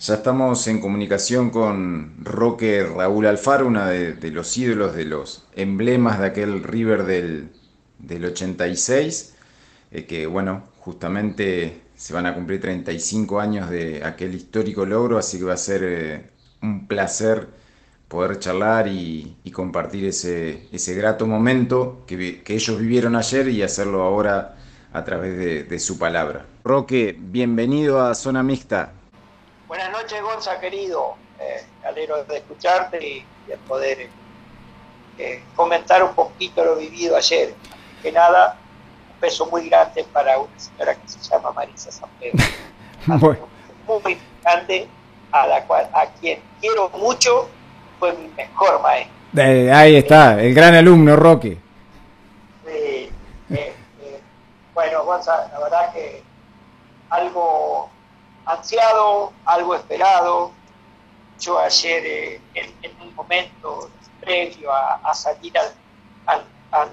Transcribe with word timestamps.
Ya 0.00 0.14
estamos 0.14 0.66
en 0.66 0.80
comunicación 0.80 1.50
con 1.50 2.24
Roque 2.24 2.84
Raúl 2.84 3.26
Alfaro, 3.26 3.66
uno 3.66 3.84
de, 3.84 4.30
los 4.30 4.56
ídolos, 4.56 4.94
de 4.96 5.04
los 5.04 5.44
emblemas 5.54 6.18
de 6.18 6.26
aquel 6.26 6.62
River 6.62 7.04
del, 7.04 8.24
86, 8.24 9.34
eh, 9.90 10.06
que 10.06 10.26
bueno, 10.26 10.62
justamente 10.78 11.82
se 11.96 12.14
van 12.14 12.24
a 12.24 12.34
cumplir 12.34 12.62
35 12.62 13.40
años 13.40 13.68
de 13.68 14.02
aquel 14.02 14.34
histórico 14.34 14.86
logro, 14.86 15.18
así 15.18 15.36
que 15.36 15.44
va 15.44 15.52
a 15.52 15.58
ser 15.58 15.82
eh, 15.84 16.30
un 16.62 16.86
placer 16.86 17.48
poder 18.08 18.38
charlar 18.38 18.88
y, 18.88 19.36
compartir 19.52 20.06
ese, 20.06 20.66
ese, 20.72 20.94
grato 20.94 21.26
momento 21.26 22.04
que, 22.06 22.42
ellos 22.46 22.80
vivieron 22.80 23.16
ayer 23.16 23.48
y 23.48 23.62
hacerlo 23.62 24.00
ahora 24.00 24.56
a 24.94 25.04
través 25.04 25.68
de 25.68 25.78
su 25.78 25.98
palabra. 25.98 26.46
Roque, 26.64 27.14
bienvenido 27.20 28.00
a 28.00 28.14
Zona 28.14 28.42
Mixta. 28.42 28.94
Buenas 29.70 29.92
noches, 29.92 30.20
Gonza, 30.20 30.58
querido. 30.58 31.14
Eh, 31.38 31.64
alegro 31.84 32.24
de 32.24 32.38
escucharte 32.38 33.06
y, 33.06 33.24
de 33.46 33.56
poder 33.68 34.08
eh, 35.16 35.44
comentar 35.54 36.02
un 36.02 36.12
poquito 36.12 36.64
lo 36.64 36.74
vivido 36.74 37.16
ayer. 37.16 37.54
Que 38.02 38.10
nada, 38.10 38.56
un 39.14 39.20
beso 39.20 39.46
muy 39.46 39.68
grande 39.68 40.04
para 40.12 40.40
una 40.40 40.58
señora 40.58 40.96
que 40.96 41.08
se 41.08 41.20
llama 41.20 41.52
Marisa 41.52 41.92
San 41.92 42.08
Pedro. 42.18 42.44
Muy 43.86 44.18
grande, 44.42 44.88
a, 45.30 45.46
la 45.46 45.64
cual, 45.64 45.88
a 45.92 46.06
quien 46.18 46.40
quiero 46.60 46.88
mucho, 46.88 47.48
fue 48.00 48.12
mi 48.14 48.26
mejor 48.26 48.82
maestro. 48.82 49.14
Eh, 49.36 49.70
ahí 49.72 49.94
está, 49.94 50.42
el 50.42 50.52
gran 50.52 50.74
alumno, 50.74 51.14
Roque. 51.14 51.56
bueno, 54.74 55.04
Gonza, 55.04 55.48
la 55.52 55.60
verdad 55.60 55.92
que 55.92 56.24
algo 57.10 57.88
ansiado, 58.52 59.32
algo 59.44 59.74
esperado. 59.74 60.52
Yo 61.38 61.58
ayer, 61.58 62.04
eh, 62.06 62.40
en, 62.54 63.00
un 63.00 63.14
momento 63.14 63.90
previo 64.20 64.70
a, 64.72 65.14
salir 65.14 65.56
al, 65.58 65.72
a, 66.72 66.86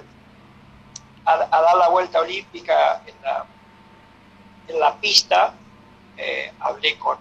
dar 1.25 1.77
la 1.77 1.89
vuelta 1.89 2.22
olímpica 2.22 3.02
en 3.05 3.22
la, 3.22 3.45
en 4.67 4.80
la 4.80 4.95
pista, 4.95 5.53
eh, 6.16 6.53
hablé 6.59 6.97
con, 6.97 7.17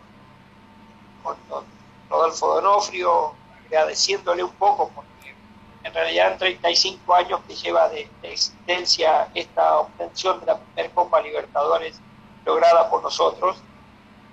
con 1.22 1.36
don 1.48 1.64
Rodolfo 2.08 2.54
Donofrio, 2.54 3.34
agradeciéndole 3.66 4.44
un 4.44 4.52
poco, 4.52 4.90
porque 4.94 5.34
en 5.82 5.92
realidad 5.92 6.32
en 6.32 6.38
35 6.38 7.14
años 7.14 7.40
que 7.48 7.54
lleva 7.56 7.88
de, 7.88 8.08
de 8.22 8.32
existencia 8.32 9.28
esta 9.34 9.78
obtención 9.78 10.38
de 10.40 10.46
la 10.46 10.58
primera 10.58 10.94
Copa 10.94 11.20
Libertadores 11.20 12.00
lograda 12.44 12.88
por 12.88 13.02
nosotros, 13.02 13.60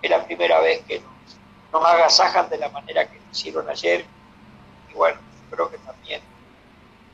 es 0.03 0.09
la 0.09 0.23
primera 0.23 0.59
vez 0.59 0.83
que 0.85 1.01
nos, 1.71 1.83
agasajan 1.83 2.49
de 2.49 2.57
la 2.57 2.69
manera 2.69 3.09
que 3.09 3.15
lo 3.15 3.31
hicieron 3.31 3.67
ayer. 3.69 4.05
Y 4.91 4.93
bueno, 4.93 5.19
creo 5.49 5.71
que 5.71 5.77
también 5.79 6.21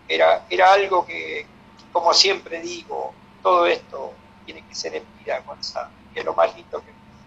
era, 0.08 0.46
era 0.50 0.74
algo 0.74 1.06
que, 1.06 1.46
como 1.94 2.14
siempre 2.14 2.60
digo, 2.60 3.14
todo 3.42 3.66
esto 3.68 4.12
tiene 4.46 4.66
que 4.68 4.76
ser 4.76 4.96
en 4.96 5.04
vida, 5.20 5.42
que 6.14 6.20
es 6.20 6.26
lo 6.26 6.34
más 6.34 6.54
lindo 6.56 6.82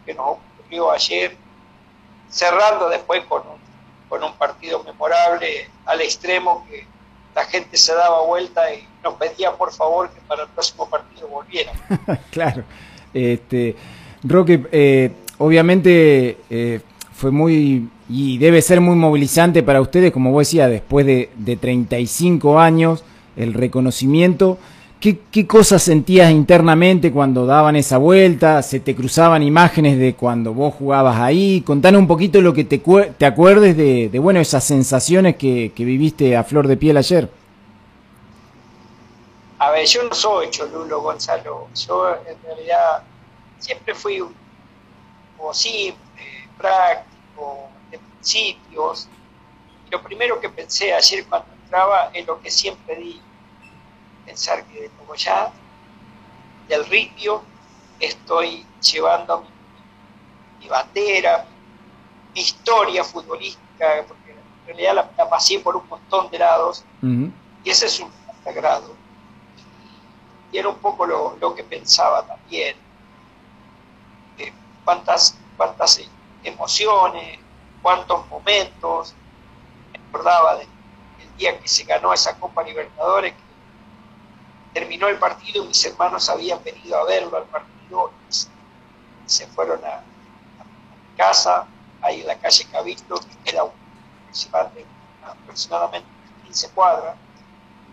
que, 0.05 0.13
nos 0.15 0.37
ocurrió 0.37 0.91
ayer, 0.91 1.37
cerrando 2.29 2.89
después 2.89 3.25
con 3.27 3.43
un, 3.43 3.61
con 4.09 4.23
un 4.25 4.35
partido 4.35 4.83
memorable 4.83 5.71
al 5.87 6.01
extremo 6.01 6.67
que 6.69 6.85
la 7.37 7.45
gente 7.45 7.77
se 7.77 7.95
daba 7.95 8.23
vuelta 8.23 8.75
y 8.75 8.87
nos 9.03 9.15
pedía 9.15 9.53
por 9.53 9.73
favor 9.73 10.11
que 10.11 10.21
para 10.23 10.43
el 10.43 10.49
próximo 10.49 10.91
partido 10.91 11.29
volviera. 11.29 11.73
claro. 12.31 12.65
Este, 13.15 13.77
Roque, 14.25 14.67
eh, 14.71 15.22
obviamente 15.43 16.39
eh, 16.51 16.81
fue 17.13 17.31
muy 17.31 17.89
y 18.09 18.37
debe 18.39 18.61
ser 18.61 18.81
muy 18.81 18.95
movilizante 18.95 19.63
para 19.63 19.81
ustedes, 19.81 20.13
como 20.13 20.33
vos 20.33 20.47
decías, 20.47 20.69
después 20.69 21.07
de, 21.07 21.31
de 21.35 21.57
35 21.57 22.59
años, 22.59 23.05
el 23.37 23.55
reconocimiento. 23.55 24.59
¿Qué, 25.01 25.19
¿Qué, 25.33 25.47
cosas 25.47 25.83
sentías 25.83 26.31
internamente 26.31 27.11
cuando 27.11 27.47
daban 27.47 27.75
esa 27.75 27.97
vuelta? 27.97 28.63
¿Se 28.63 28.81
te 28.81 28.95
cruzaban 28.95 29.43
imágenes 29.43 29.99
de 29.99 30.15
cuando 30.15 30.53
vos 30.53 30.75
jugabas 30.75 31.19
ahí? 31.19 31.63
Contanos 31.63 32.01
un 32.01 32.07
poquito 32.07 32.41
lo 32.41 32.53
que 32.53 32.65
te, 32.65 32.79
te 33.19 33.27
acuerdes 33.27 33.77
de, 33.77 34.11
de, 34.11 34.19
bueno, 34.19 34.39
esas 34.39 34.63
sensaciones 34.63 35.37
que, 35.37 35.73
que, 35.75 35.85
viviste 35.85 36.37
a 36.37 36.45
flor 36.45 36.69
de 36.69 36.77
piel 36.77 36.99
ayer. 36.99 37.29
A 39.59 39.71
ver, 39.71 39.87
yo 39.87 40.03
no 40.05 40.15
soy 40.15 40.51
Cholulo, 40.51 41.01
Gonzalo. 41.01 41.69
Yo 41.87 42.15
en 42.15 42.37
realidad 42.45 43.03
siempre 43.59 43.95
fui 43.95 44.21
un 44.21 44.42
simple, 45.53 45.99
práctico, 46.57 47.69
de 47.91 47.99
principios. 47.99 49.09
lo 49.91 50.03
primero 50.03 50.41
que 50.41 50.49
pensé 50.49 50.95
ayer 50.95 51.27
cuando 51.27 51.53
entraba 51.53 52.11
es 52.15 52.27
lo 52.27 52.41
que 52.41 52.51
siempre 52.51 52.97
di, 52.97 53.21
pensar 54.25 54.65
que 54.67 54.91
como 54.99 55.15
ya 55.15 55.53
del 56.69 56.87
ritmo 56.87 57.43
estoy 57.99 58.65
llevando 58.81 59.45
mi, 60.61 60.69
bandera, 60.69 61.45
mi 62.35 62.41
historia 62.41 63.05
futbolística, 63.05 64.05
porque 64.07 64.31
en 64.31 64.67
realidad 64.67 65.11
la, 65.17 65.29
pasé 65.29 65.59
por 65.59 65.77
un 65.77 65.87
montón 65.89 66.31
de 66.31 66.39
lados, 66.39 66.85
y 67.03 67.71
ese 67.71 67.87
es 67.87 68.01
un 68.01 68.11
sagrado. 68.45 68.95
Y 70.53 70.59
era 70.59 70.69
un 70.69 70.79
poco 70.79 71.07
lo 71.07 71.55
que 71.55 71.65
pensaba 71.65 72.27
también 72.27 72.77
cuántas, 74.85 75.37
cuántas 75.57 76.01
emociones, 76.45 77.39
cuántos 77.83 78.27
momentos. 78.29 79.15
Me 79.93 79.99
acordaba 80.09 80.57
del 80.57 80.69
día 81.37 81.59
que 81.59 81.69
se 81.69 81.85
ganó 81.85 82.13
esa 82.13 82.39
Copa 82.39 82.63
Libertadores, 82.63 83.33
que 83.33 84.81
terminó 84.81 85.09
el 85.09 85.19
partido 85.19 85.65
mis 85.65 85.85
hermanos 85.85 86.29
habían 86.29 86.63
venido 86.63 86.99
a 86.99 87.05
verlo 87.05 87.37
al 87.37 87.45
partido 87.45 88.13
y 88.31 89.29
se 89.29 89.47
fueron 89.49 89.85
a, 89.85 90.01
mi 90.01 91.17
casa, 91.17 91.67
ahí 92.01 92.21
en 92.21 92.27
la 92.27 92.39
calle 92.39 92.65
Cabildo, 92.71 93.21
que 93.21 93.37
queda 93.45 93.65
aproximadamente 95.25 96.09
15 96.45 96.71
cuadras. 96.71 97.17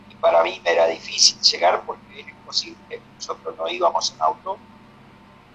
Y 0.09 0.15
para 0.15 0.43
mí 0.43 0.61
me 0.63 0.71
era 0.71 0.87
difícil 0.87 1.39
llegar 1.41 1.83
porque 1.85 2.21
era 2.21 2.29
imposible, 2.29 3.01
nosotros 3.15 3.55
no 3.57 3.67
íbamos 3.67 4.13
en 4.13 4.21
auto 4.21 4.57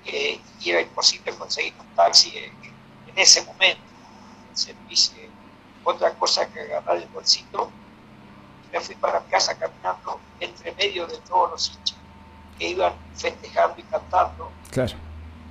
y 0.06 0.70
era 0.70 0.80
imposible 0.80 1.34
conseguir 1.34 1.74
un 1.78 1.86
taxi 1.94 2.36
en, 2.36 2.52
ese 3.16 3.42
momento. 3.44 3.82
hice 4.90 5.30
otra 5.84 6.12
cosa 6.14 6.48
que 6.48 6.60
agarrar 6.60 6.96
el 6.96 7.08
bolsito 7.08 7.70
me 8.72 8.80
fui 8.80 8.96
para 8.96 9.20
casa 9.26 9.56
caminando 9.56 10.18
entre 10.40 10.72
medio 10.72 11.06
de 11.06 11.16
todos 11.18 11.50
los 11.52 11.68
hinchas 11.68 11.98
que 12.58 12.68
iban 12.70 12.92
festejando 13.14 13.76
y 13.78 13.82
cantando. 13.84 14.50
Claro. 14.70 14.94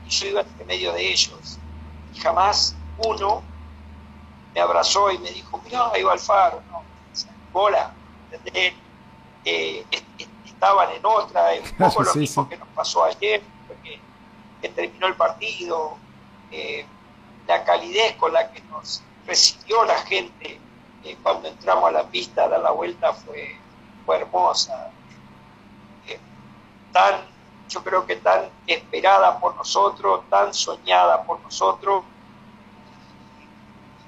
Y 0.05 0.09
yo 0.09 0.27
iba 0.27 0.41
entre 0.41 0.65
medio 0.65 0.91
de 0.91 1.09
ellos. 1.09 1.57
Y 2.13 2.19
jamás 2.19 2.75
uno 2.97 3.41
me 4.53 4.61
abrazó 4.61 5.09
y 5.11 5.17
me 5.19 5.31
dijo, 5.31 5.61
mira, 5.63 5.89
ahí 5.93 6.03
va 6.03 6.13
Alfaro, 6.13 6.61
no, 6.69 6.83
bola, 7.51 7.93
¿entendés? 8.31 8.73
Eh, 9.45 9.85
estaban 10.45 10.91
en 10.91 11.05
otra, 11.05 11.47
un 11.61 11.77
poco 11.77 12.03
lo 12.03 12.15
mismo 12.15 12.47
que 12.47 12.57
nos 12.57 12.67
pasó 12.69 13.03
ayer, 13.05 13.41
que 14.63 14.69
terminó 14.69 15.07
el 15.07 15.15
partido, 15.15 15.97
eh, 16.49 16.85
la 17.45 17.65
calidez 17.65 18.15
con 18.15 18.31
la 18.31 18.49
que 18.49 18.61
nos 18.61 19.03
recibió 19.27 19.83
la 19.83 19.97
gente 19.99 20.57
eh, 21.03 21.17
cuando 21.21 21.49
entramos 21.49 21.89
a 21.89 21.91
la 21.91 22.03
pista 22.03 22.45
a 22.45 22.47
dar 22.47 22.61
la 22.61 22.71
vuelta 22.71 23.11
fue, 23.11 23.57
fue 24.05 24.21
hermosa. 24.21 24.89
Eh, 26.07 26.17
tan, 26.93 27.25
yo 27.67 27.83
creo 27.83 28.05
que 28.05 28.15
tan 28.15 28.45
esperada 28.65 29.37
por 29.37 29.53
nosotros, 29.57 30.21
tan 30.29 30.53
soñada 30.53 31.23
por 31.23 31.41
nosotros, 31.41 32.05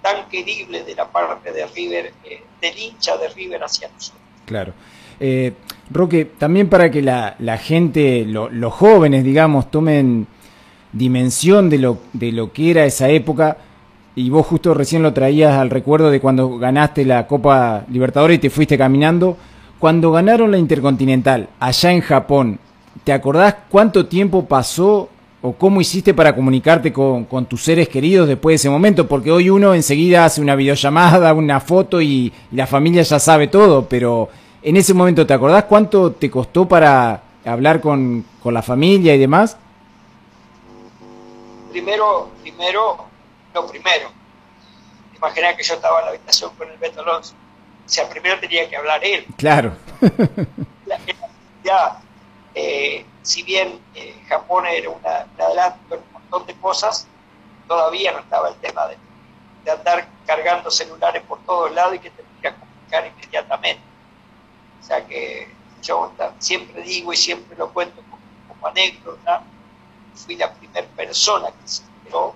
tan 0.01 0.29
querible 0.29 0.85
de 0.85 0.95
la 0.95 1.11
parte 1.11 1.51
de 1.51 1.67
River, 1.67 2.13
del 2.61 2.79
hincha 2.79 3.17
de 3.17 3.27
River 3.27 3.61
hacia 3.61 3.89
nosotros. 3.89 4.21
Claro. 4.45 4.73
Roque, 5.89 6.25
también 6.25 6.69
para 6.69 6.91
que 6.91 7.01
la, 7.01 7.35
la 7.39 7.57
gente, 7.57 8.23
los 8.25 8.73
jóvenes, 8.73 9.23
digamos, 9.23 9.69
tomen 9.69 10.27
dimensión 10.95 11.69
de 11.69 11.77
lo, 11.77 11.99
de 12.13 12.31
lo 12.31 12.51
que 12.51 12.71
era 12.71 12.85
esa 12.85 13.09
época. 13.09 13.57
Y 14.15 14.29
vos 14.29 14.47
justo 14.47 14.73
recién 14.73 15.03
lo 15.03 15.13
traías 15.13 15.53
al 15.55 15.69
recuerdo 15.69 16.09
de 16.09 16.21
cuando 16.21 16.57
ganaste 16.57 17.05
la 17.05 17.27
Copa 17.27 17.83
Libertadores 17.91 18.37
y 18.37 18.41
te 18.41 18.49
fuiste 18.49 18.77
caminando. 18.77 19.37
Cuando 19.77 20.11
ganaron 20.11 20.51
la 20.51 20.57
Intercontinental 20.57 21.49
allá 21.59 21.91
en 21.91 22.01
Japón, 22.01 22.59
¿te 23.03 23.11
acordás 23.11 23.55
cuánto 23.69 24.05
tiempo 24.05 24.45
pasó 24.45 25.09
o 25.41 25.51
cómo 25.51 25.81
hiciste 25.81 26.13
para 26.13 26.33
comunicarte 26.33 26.93
con, 26.93 27.27
tus 27.47 27.61
seres 27.61 27.89
queridos 27.89 28.27
después 28.27 28.53
de 28.53 28.55
ese 28.55 28.69
momento? 28.69 29.05
Porque 29.05 29.31
hoy 29.31 29.49
uno 29.49 29.73
enseguida 29.73 30.23
hace 30.23 30.39
una 30.39 30.55
videollamada, 30.55 31.33
una 31.33 31.59
foto 31.59 32.01
y, 32.01 32.31
y 32.51 32.55
la 32.55 32.67
familia 32.67 33.01
ya 33.01 33.19
sabe 33.19 33.47
todo, 33.47 33.85
pero 33.89 34.29
en 34.63 34.77
ese 34.77 34.93
momento, 34.93 35.27
¿te 35.27 35.33
acordás 35.33 35.65
cuánto 35.65 36.13
te 36.13 36.31
costó 36.31 36.65
para 36.65 37.21
hablar 37.43 37.81
con, 37.81 38.23
con 38.41 38.53
la 38.53 38.61
familia 38.61 39.13
y 39.13 39.19
demás? 39.19 39.57
Primero, 41.75 42.29
primero 42.41 43.05
lo 43.53 43.67
primero. 43.67 44.09
Imagina 45.13 45.57
que 45.57 45.63
yo 45.63 45.73
estaba 45.73 45.99
en 45.99 46.05
la 46.05 46.11
habitación 46.11 46.55
con 46.55 46.71
el 46.71 46.77
Beto 46.77 47.01
Alonso. 47.01 47.33
O 47.85 47.89
sea, 47.89 48.07
primero 48.07 48.39
tenía 48.39 48.69
que 48.69 48.77
hablar 48.77 49.03
él. 49.03 49.25
Claro. 49.37 49.73
ya, 51.65 51.99
eh, 52.53 53.05
si 53.23 53.43
bien 53.43 53.81
eh, 53.93 54.15
Japón 54.29 54.65
era 54.67 54.89
una, 54.89 55.25
un 55.35 55.41
adelanto 55.41 55.95
en 55.95 56.01
un 56.01 56.13
montón 56.13 56.47
de 56.47 56.55
cosas, 56.61 57.07
todavía 57.67 58.13
no 58.13 58.19
estaba 58.19 58.47
el 58.47 58.55
tema 58.55 58.87
de, 58.87 58.97
andar 59.69 60.07
cargando 60.25 60.71
celulares 60.71 61.23
por 61.23 61.39
todos 61.39 61.73
lados 61.73 61.95
y 61.95 61.99
que 61.99 62.11
te 62.11 62.23
que 62.41 62.53
comunicar 62.53 63.05
inmediatamente. 63.07 63.83
O 64.81 64.85
sea 64.85 65.05
que 65.05 65.51
yo 65.81 66.13
siempre 66.39 66.83
digo 66.83 67.11
y 67.11 67.17
siempre 67.17 67.57
lo 67.57 67.73
cuento 67.73 68.01
como, 68.47 68.67
anécdota, 68.67 69.43
fui 70.15 70.35
la 70.35 70.53
primera 70.53 70.87
persona 70.87 71.47
que 71.51 71.67
se 71.67 71.83
enteró 71.83 72.35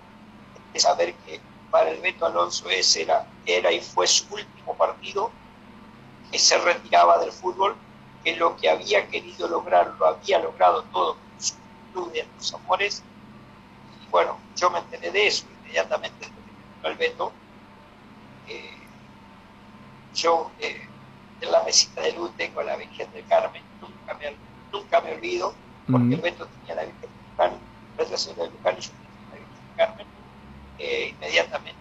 de 0.73 0.79
saber 0.79 1.13
que 1.25 1.39
para 1.71 1.89
el 1.89 2.01
Beto 2.01 2.25
Alonso 2.25 2.69
ese 2.69 3.03
era, 3.03 3.27
era 3.45 3.71
y 3.71 3.79
fue 3.79 4.07
su 4.07 4.25
último 4.33 4.75
partido, 4.75 5.31
que 6.31 6.39
se 6.39 6.57
retiraba 6.57 7.19
del 7.19 7.31
fútbol, 7.31 7.75
que 8.23 8.35
lo 8.35 8.55
que 8.57 8.69
había 8.69 9.07
querido 9.07 9.47
lograr 9.47 9.93
lo 9.99 10.07
había 10.07 10.39
logrado 10.39 10.83
todo 10.91 11.15
con 11.15 11.41
su 11.41 11.55
club 11.93 12.11
de 12.11 12.27
los 12.35 12.53
amores. 12.53 13.03
Y 14.03 14.09
bueno, 14.09 14.37
yo 14.55 14.69
me 14.69 14.79
enteré 14.79 15.11
de 15.11 15.27
eso 15.27 15.45
inmediatamente 15.61 16.27
el 16.83 16.95
Beto. 16.95 17.31
Eh, 18.47 18.77
yo 20.13 20.51
eh, 20.59 20.87
en 21.41 21.51
la 21.51 21.63
mesita 21.63 22.01
de 22.01 22.13
luz 22.13 22.31
tengo 22.35 22.59
a 22.61 22.63
la 22.63 22.75
Virgen 22.75 23.11
del 23.11 23.25
Carmen, 23.27 23.61
nunca 23.81 24.13
me, 24.15 24.35
nunca 24.71 25.01
me 25.01 25.13
olvido, 25.13 25.53
porque 25.89 26.15
el 26.15 26.21
Beto 26.21 26.47
tenía 26.47 26.75
la 26.75 26.83
Virgen 26.83 27.01
del 27.01 27.35
Carmen, 27.37 27.59
Yo 27.99 28.05
tenía 28.05 28.49
la 28.63 28.71
Virgen 28.71 28.95
del 29.31 29.75
Carmen. 29.75 30.07
Eh, 30.77 31.09
inmediatamente 31.09 31.79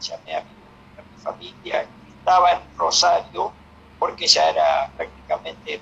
llamé 0.00 0.34
a 0.34 0.40
mi, 0.40 0.50
a 0.96 1.02
mi 1.02 1.22
familia, 1.22 1.86
estaba 2.06 2.52
en 2.52 2.60
Rosario, 2.78 3.52
porque 3.98 4.26
ya 4.26 4.48
era 4.48 4.90
prácticamente, 4.96 5.80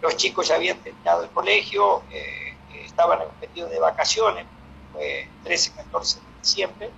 los 0.00 0.16
chicos 0.16 0.48
ya 0.48 0.54
habían 0.54 0.78
terminado 0.78 1.24
el 1.24 1.30
colegio, 1.30 2.02
eh, 2.10 2.56
estaban 2.84 3.20
en 3.20 3.28
un 3.28 3.34
periodo 3.34 3.68
de 3.68 3.78
vacaciones, 3.78 4.46
fue 4.92 5.28
13, 5.44 5.72
14 5.72 6.20
de 6.20 6.26
diciembre, 6.42 6.90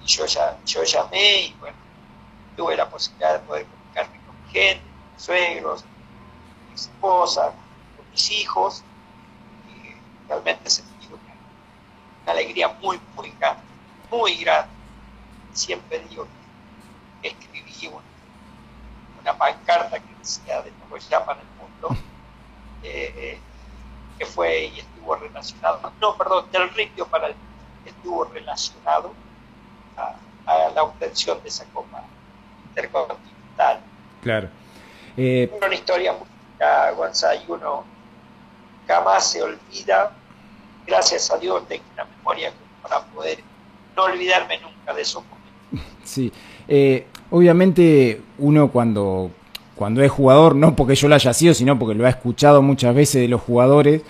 y 0.00 0.06
yo, 0.06 0.26
ya, 0.26 0.58
yo 0.64 0.84
llamé 0.84 1.40
y 1.42 1.52
bueno, 1.54 1.76
tuve 2.56 2.76
la 2.76 2.88
posibilidad 2.88 3.34
de 3.34 3.38
poder 3.40 3.66
comunicarme 3.66 4.20
con 4.24 4.36
mi 4.44 4.50
gente, 4.50 4.84
con 4.94 5.12
mis 5.12 5.22
suegros, 5.22 5.82
con 5.82 6.68
mi 6.68 6.74
esposa, 6.74 7.52
con 7.96 8.10
mis 8.10 8.30
hijos, 8.30 8.84
y 9.68 9.94
realmente 10.28 10.70
sentí 10.70 10.89
una, 12.30 12.38
alegría 12.38 12.68
muy, 12.80 13.00
muy 13.16 13.32
grande, 13.38 13.62
muy 14.10 14.36
grande. 14.36 14.70
Siempre 15.52 16.00
digo 16.08 16.26
que 17.22 17.28
escribí 17.28 17.86
una 17.88 18.10
una 19.20 19.36
pancarta 19.36 19.98
que 19.98 20.14
decía 20.18 20.62
de 20.62 20.70
nuevo 20.72 20.96
llama 20.96 21.32
en 21.32 21.38
el 21.40 21.46
mundo, 21.58 22.02
eh, 22.82 23.14
eh, 23.16 23.38
que 24.18 24.26
fue 24.26 24.66
y 24.66 24.80
estuvo 24.80 25.16
relacionado, 25.16 25.92
no, 26.00 26.16
perdón, 26.16 26.46
del 26.52 26.70
ritmo 26.70 27.04
para 27.06 27.28
el 27.28 27.34
estuvo 27.84 28.24
relacionado 28.24 29.12
a, 29.96 30.14
la 30.74 30.82
obtención 30.82 31.40
de 31.42 31.48
esa 31.48 31.64
copa 31.66 32.02
intercontinental. 32.68 33.80
Claro. 34.22 34.48
Eh, 35.16 35.50
una 35.64 35.74
historia 35.74 36.12
muy 36.12 36.26
y 37.46 37.50
uno 37.50 37.84
jamás 38.86 39.30
se 39.30 39.42
olvida, 39.42 40.12
gracias 40.86 41.30
a 41.30 41.38
Dios 41.38 41.62
tengo 41.68 41.84
una 41.94 42.04
memoria 42.04 42.52
para 42.82 43.04
poder 43.06 43.38
no 43.96 44.04
olvidarme 44.04 44.58
nunca 44.58 44.94
de 44.94 45.02
esos 45.02 45.22
momentos. 45.24 45.88
Sí, 46.04 46.32
eh, 46.68 47.06
obviamente 47.30 48.20
uno 48.38 48.68
cuando, 48.68 49.30
cuando 49.76 50.02
es 50.02 50.10
jugador, 50.10 50.54
no 50.56 50.74
porque 50.74 50.94
yo 50.94 51.08
lo 51.08 51.14
haya 51.14 51.32
sido, 51.32 51.54
sino 51.54 51.78
porque 51.78 51.94
lo 51.94 52.06
ha 52.06 52.10
escuchado 52.10 52.62
muchas 52.62 52.94
veces 52.94 53.22
de 53.22 53.28
los 53.28 53.40
jugadores, 53.40 54.02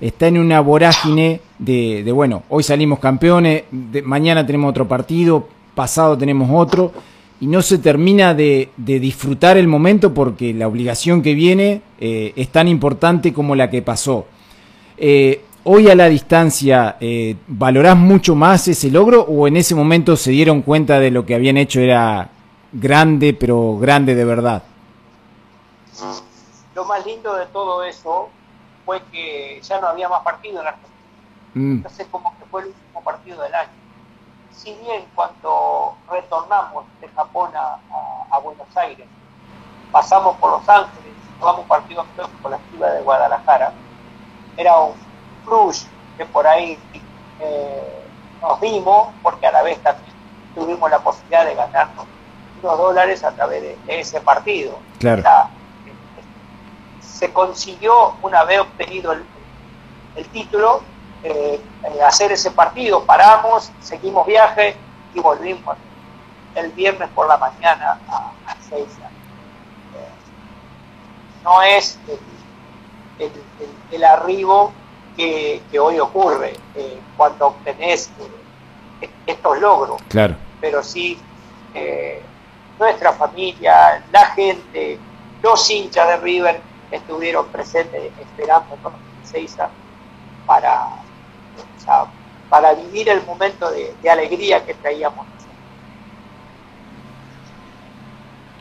está 0.00 0.28
en 0.28 0.38
una 0.38 0.60
vorágine 0.60 1.40
de, 1.58 2.10
bueno, 2.12 2.42
hoy 2.48 2.62
salimos 2.62 2.98
campeones, 2.98 3.64
mañana 4.04 4.46
tenemos 4.46 4.70
otro 4.70 4.86
partido, 4.86 5.48
pasado 5.74 6.16
tenemos 6.16 6.50
otro, 6.52 6.92
y 7.40 7.46
no 7.46 7.62
se 7.62 7.78
termina 7.78 8.34
de, 8.34 8.70
de 8.76 8.98
disfrutar 8.98 9.56
el 9.56 9.68
momento 9.68 10.12
porque 10.12 10.52
la 10.52 10.66
obligación 10.66 11.22
que 11.22 11.34
viene 11.34 11.82
eh, 12.00 12.32
es 12.34 12.48
tan 12.48 12.66
importante 12.66 13.32
como 13.32 13.54
la 13.54 13.70
que 13.70 13.80
pasó. 13.80 14.26
Eh, 14.96 15.42
hoy 15.64 15.90
a 15.90 15.94
la 15.94 16.06
distancia, 16.06 16.96
eh, 17.00 17.36
¿valorás 17.46 17.96
mucho 17.96 18.34
más 18.34 18.68
ese 18.68 18.90
logro 18.90 19.22
o 19.22 19.46
en 19.46 19.56
ese 19.56 19.74
momento 19.74 20.16
se 20.16 20.30
dieron 20.30 20.62
cuenta 20.62 20.98
de 20.98 21.10
lo 21.10 21.26
que 21.26 21.34
habían 21.34 21.56
hecho 21.56 21.80
era 21.80 22.28
grande, 22.72 23.34
pero 23.34 23.76
grande 23.78 24.14
de 24.14 24.24
verdad? 24.24 24.62
Lo 26.74 26.84
más 26.84 27.04
lindo 27.04 27.34
de 27.34 27.46
todo 27.46 27.82
eso 27.84 28.28
fue 28.84 29.02
que 29.10 29.60
ya 29.62 29.80
no 29.80 29.88
había 29.88 30.08
más 30.08 30.22
partido 30.22 30.60
en 30.60 30.66
Argentina. 30.68 30.94
Mm. 31.54 31.72
Entonces 31.76 32.06
como 32.10 32.30
que 32.38 32.44
fue 32.50 32.62
el 32.62 32.68
último 32.68 33.02
partido 33.02 33.42
del 33.42 33.54
año. 33.54 33.70
Si 34.52 34.74
bien 34.74 35.04
cuando 35.14 35.96
retornamos 36.10 36.84
de 37.00 37.08
Japón 37.08 37.50
a, 37.54 38.38
Buenos 38.42 38.76
Aires, 38.76 39.06
pasamos 39.90 40.36
por 40.36 40.52
Los 40.52 40.68
Ángeles, 40.68 41.12
jugamos 41.40 41.66
partido 41.66 42.04
con 42.40 42.52
la 42.52 42.58
ciudad 42.70 42.94
de 42.94 43.02
Guadalajara, 43.02 43.72
era 44.56 44.78
un 44.78 45.07
que 46.16 46.24
por 46.26 46.46
ahí 46.46 46.78
eh, 47.40 48.04
nos 48.40 48.60
dimos, 48.60 49.08
porque 49.22 49.46
a 49.46 49.52
la 49.52 49.62
vez 49.62 49.78
también 49.82 50.12
tuvimos 50.54 50.90
la 50.90 50.98
posibilidad 50.98 51.44
de 51.44 51.54
ganarnos 51.54 52.06
unos 52.62 52.78
dólares 52.78 53.22
a 53.22 53.30
través 53.32 53.62
de, 53.62 53.78
ese 53.86 54.20
partido. 54.20 54.78
Claro. 54.98 55.22
se 57.00 57.32
consiguió, 57.32 58.16
una 58.22 58.44
vez 58.44 58.60
obtenido 58.60 59.12
el, 59.12 59.24
título, 60.32 60.82
eh, 61.22 61.60
eh, 61.84 62.02
hacer 62.02 62.32
ese 62.32 62.50
partido, 62.50 63.04
paramos, 63.04 63.70
seguimos 63.80 64.26
viaje 64.26 64.76
y 65.14 65.20
volvimos 65.20 65.76
el 66.56 66.72
viernes 66.72 67.08
por 67.10 67.28
la 67.28 67.36
mañana 67.36 68.00
a, 68.08 68.32
a 68.46 68.56
no 71.44 71.62
es 71.62 71.98
el 73.90 74.04
arribo 74.04 74.72
que, 75.18 75.78
hoy 75.80 75.98
ocurre 75.98 76.54
eh, 76.76 76.98
cuando 77.16 77.48
obtenés 77.48 78.10
eh, 79.00 79.10
estos 79.26 79.60
logros. 79.60 80.00
Claro. 80.08 80.36
Pero 80.60 80.82
sí, 80.82 81.18
eh, 81.74 82.22
nuestra 82.78 83.12
familia, 83.12 84.04
la 84.12 84.26
gente, 84.26 84.98
los 85.42 85.68
hinchas 85.68 86.08
de 86.08 86.16
River 86.18 86.60
estuvieron 86.90 87.46
presentes 87.48 88.12
esperando 88.20 88.76
con 88.82 88.92
Seiza 89.24 89.68
para, 90.46 90.88
para 92.48 92.74
vivir 92.74 93.08
el 93.08 93.24
momento 93.26 93.70
de, 93.70 93.92
alegría 94.08 94.64
que 94.64 94.74
traíamos. 94.74 95.26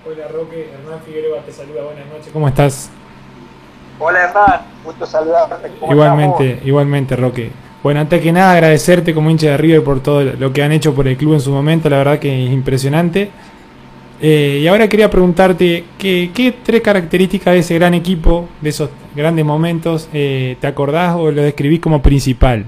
Hola 0.05 0.27
Roque, 0.29 0.71
Hernán 0.71 1.01
Figueroa 1.01 1.41
te 1.41 1.51
saluda, 1.51 1.83
buenas 1.83 2.07
noches, 2.07 2.29
¿cómo 2.31 2.47
estás? 2.47 2.89
Hola 3.99 4.25
Hernán, 4.25 4.61
gusto 4.83 5.05
saludarte. 5.05 5.71
Igualmente, 5.89 6.61
igualmente 6.65 7.15
Roque. 7.15 7.51
Bueno, 7.81 7.99
antes 8.01 8.21
que 8.21 8.31
nada 8.31 8.51
agradecerte 8.51 9.13
como 9.13 9.29
hincha 9.29 9.47
de 9.47 9.57
River 9.57 9.83
por 9.83 10.01
todo 10.01 10.23
lo 10.23 10.53
que 10.53 10.61
han 10.61 10.71
hecho 10.71 10.93
por 10.93 11.07
el 11.07 11.17
club 11.17 11.33
en 11.33 11.41
su 11.41 11.51
momento, 11.51 11.89
la 11.89 11.97
verdad 11.97 12.19
que 12.19 12.45
es 12.45 12.51
impresionante. 12.51 13.31
Eh, 14.19 14.59
y 14.61 14.67
ahora 14.67 14.87
quería 14.87 15.09
preguntarte, 15.09 15.85
¿qué, 15.97 16.55
tres 16.63 16.81
características 16.81 17.53
de 17.53 17.59
ese 17.59 17.75
gran 17.75 17.93
equipo, 17.93 18.47
de 18.61 18.69
esos 18.69 18.89
grandes 19.15 19.45
momentos, 19.45 20.09
eh, 20.11 20.57
te 20.59 20.67
acordás 20.67 21.15
o 21.15 21.31
lo 21.31 21.41
describís 21.41 21.79
como 21.79 22.01
principal? 22.01 22.65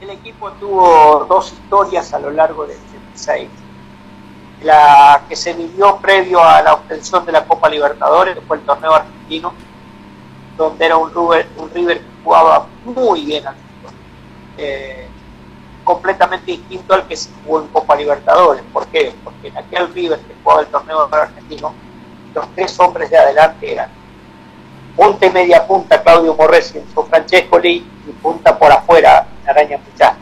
El 0.00 0.10
equipo 0.10 0.50
tuvo 0.52 1.26
dos 1.28 1.52
historias 1.52 2.12
a 2.12 2.18
lo 2.18 2.30
largo 2.30 2.66
del 2.66 2.76
76 3.14 3.48
la 4.62 5.22
que 5.28 5.36
se 5.36 5.52
vivió 5.54 5.96
previo 5.96 6.42
a 6.42 6.60
la 6.62 6.74
obtención 6.74 7.24
de 7.24 7.32
la 7.32 7.44
Copa 7.44 7.68
Libertadores, 7.68 8.36
fue 8.46 8.58
el 8.58 8.62
torneo 8.64 8.94
argentino, 8.94 9.54
donde 10.56 10.84
era 10.84 10.96
un 10.96 11.10
River, 11.72 11.98
que 12.00 12.06
jugaba 12.22 12.66
muy 12.84 13.24
bien 13.24 13.46
al 13.46 13.54
fútbol, 13.54 13.94
eh, 14.58 15.08
completamente 15.84 16.52
distinto 16.52 16.92
al 16.94 17.06
que 17.06 17.16
se 17.16 17.30
jugó 17.42 17.60
en 17.62 17.68
Copa 17.68 17.96
Libertadores. 17.96 18.62
¿Por 18.72 18.86
qué? 18.88 19.14
Porque 19.24 19.48
en 19.48 19.56
aquel 19.56 19.92
River 19.94 20.18
que 20.20 20.34
jugaba 20.42 20.60
el 20.60 20.66
torneo 20.66 21.08
argentino, 21.10 21.72
los 22.34 22.54
tres 22.54 22.78
hombres 22.78 23.10
de 23.10 23.18
adelante 23.18 23.72
eran 23.72 23.90
punta 24.94 25.30
media 25.30 25.66
punta 25.66 26.02
Claudio 26.02 26.34
Morresi, 26.34 26.80
Francesco 27.08 27.58
Lee 27.58 27.86
y 28.06 28.12
punta 28.22 28.58
por 28.58 28.70
afuera 28.70 29.26
Araña 29.46 29.78
Pichá. 29.78 30.14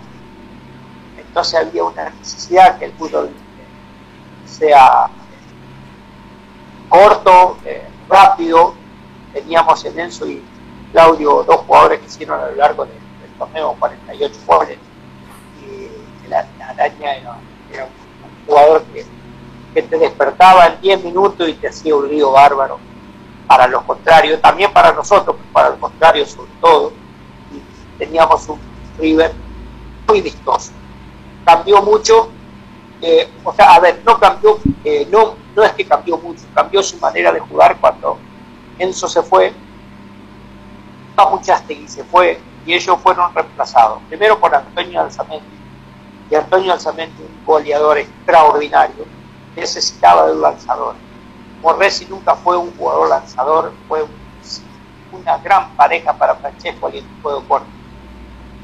Entonces 1.18 1.54
había 1.54 1.84
una 1.84 2.10
necesidad 2.10 2.78
que 2.78 2.84
el 2.86 2.92
fútbol 2.92 3.30
sea 4.48 5.08
corto, 6.88 7.58
eh, 7.64 7.86
rápido. 8.08 8.74
Teníamos 9.32 9.84
en 9.84 10.00
Enzo 10.00 10.26
y 10.26 10.42
Claudio 10.92 11.44
dos 11.44 11.58
jugadores 11.58 12.00
que 12.00 12.06
hicieron 12.06 12.40
a 12.40 12.46
lo 12.46 12.56
largo 12.56 12.84
del, 12.86 12.94
torneo 13.38 13.76
48 13.78 14.34
goles. 14.46 14.78
Y 15.62 16.28
la, 16.28 16.46
Castaña 16.58 17.14
era, 17.16 17.32
un 17.32 18.46
jugador 18.46 18.82
que, 18.84 19.06
que, 19.74 19.82
te 19.82 19.98
despertaba 19.98 20.66
en 20.66 20.80
10 20.80 21.04
minutos 21.04 21.48
y 21.48 21.54
te 21.54 21.68
hacía 21.68 21.94
un 21.94 22.08
lío 22.08 22.32
bárbaro 22.32 22.78
para 23.46 23.68
los 23.68 23.82
contrarios, 23.84 24.40
también 24.40 24.72
para 24.72 24.92
nosotros, 24.92 25.36
para 25.52 25.70
los 25.70 25.78
contrarios 25.78 26.30
sobre 26.30 26.50
todo. 26.60 26.92
Teníamos 27.98 28.48
un 28.48 28.58
River 28.98 29.32
muy 30.06 30.20
vistoso. 30.20 30.72
Cambió 31.44 31.82
mucho, 31.82 32.30
eh, 33.00 33.28
o 33.44 33.52
sea, 33.52 33.74
a 33.74 33.80
ver, 33.80 34.02
no 34.04 34.18
cambió, 34.18 34.58
eh, 34.84 35.06
no, 35.10 35.34
no 35.54 35.62
es 35.62 35.72
que 35.72 35.86
cambió 35.86 36.18
mucho, 36.18 36.42
cambió 36.54 36.82
su 36.82 36.98
manera 36.98 37.32
de 37.32 37.40
jugar 37.40 37.76
cuando 37.80 38.18
Enzo 38.78 39.08
se 39.08 39.22
fue, 39.22 39.52
Muchastegui 41.30 41.88
se 41.88 42.04
fue 42.04 42.40
y 42.64 42.74
ellos 42.74 42.98
fueron 43.02 43.34
reemplazados. 43.34 44.00
Primero 44.08 44.38
por 44.38 44.54
Antonio 44.54 45.00
Alzamendi. 45.00 45.58
Y 46.30 46.34
Antonio 46.34 46.72
Alzamendi, 46.72 47.22
un 47.22 47.44
goleador 47.44 47.98
extraordinario, 47.98 49.04
necesitaba 49.56 50.26
de 50.26 50.34
un 50.34 50.42
lanzador. 50.42 50.94
Morresi 51.62 52.06
nunca 52.06 52.36
fue 52.36 52.56
un 52.56 52.76
jugador 52.76 53.08
lanzador, 53.08 53.72
fue 53.88 54.04
una 55.10 55.38
gran 55.38 55.70
pareja 55.76 56.12
para 56.12 56.34
Francesco 56.36 56.90
y 56.92 56.98
el 56.98 57.04
juego 57.22 57.42
corto. 57.48 57.66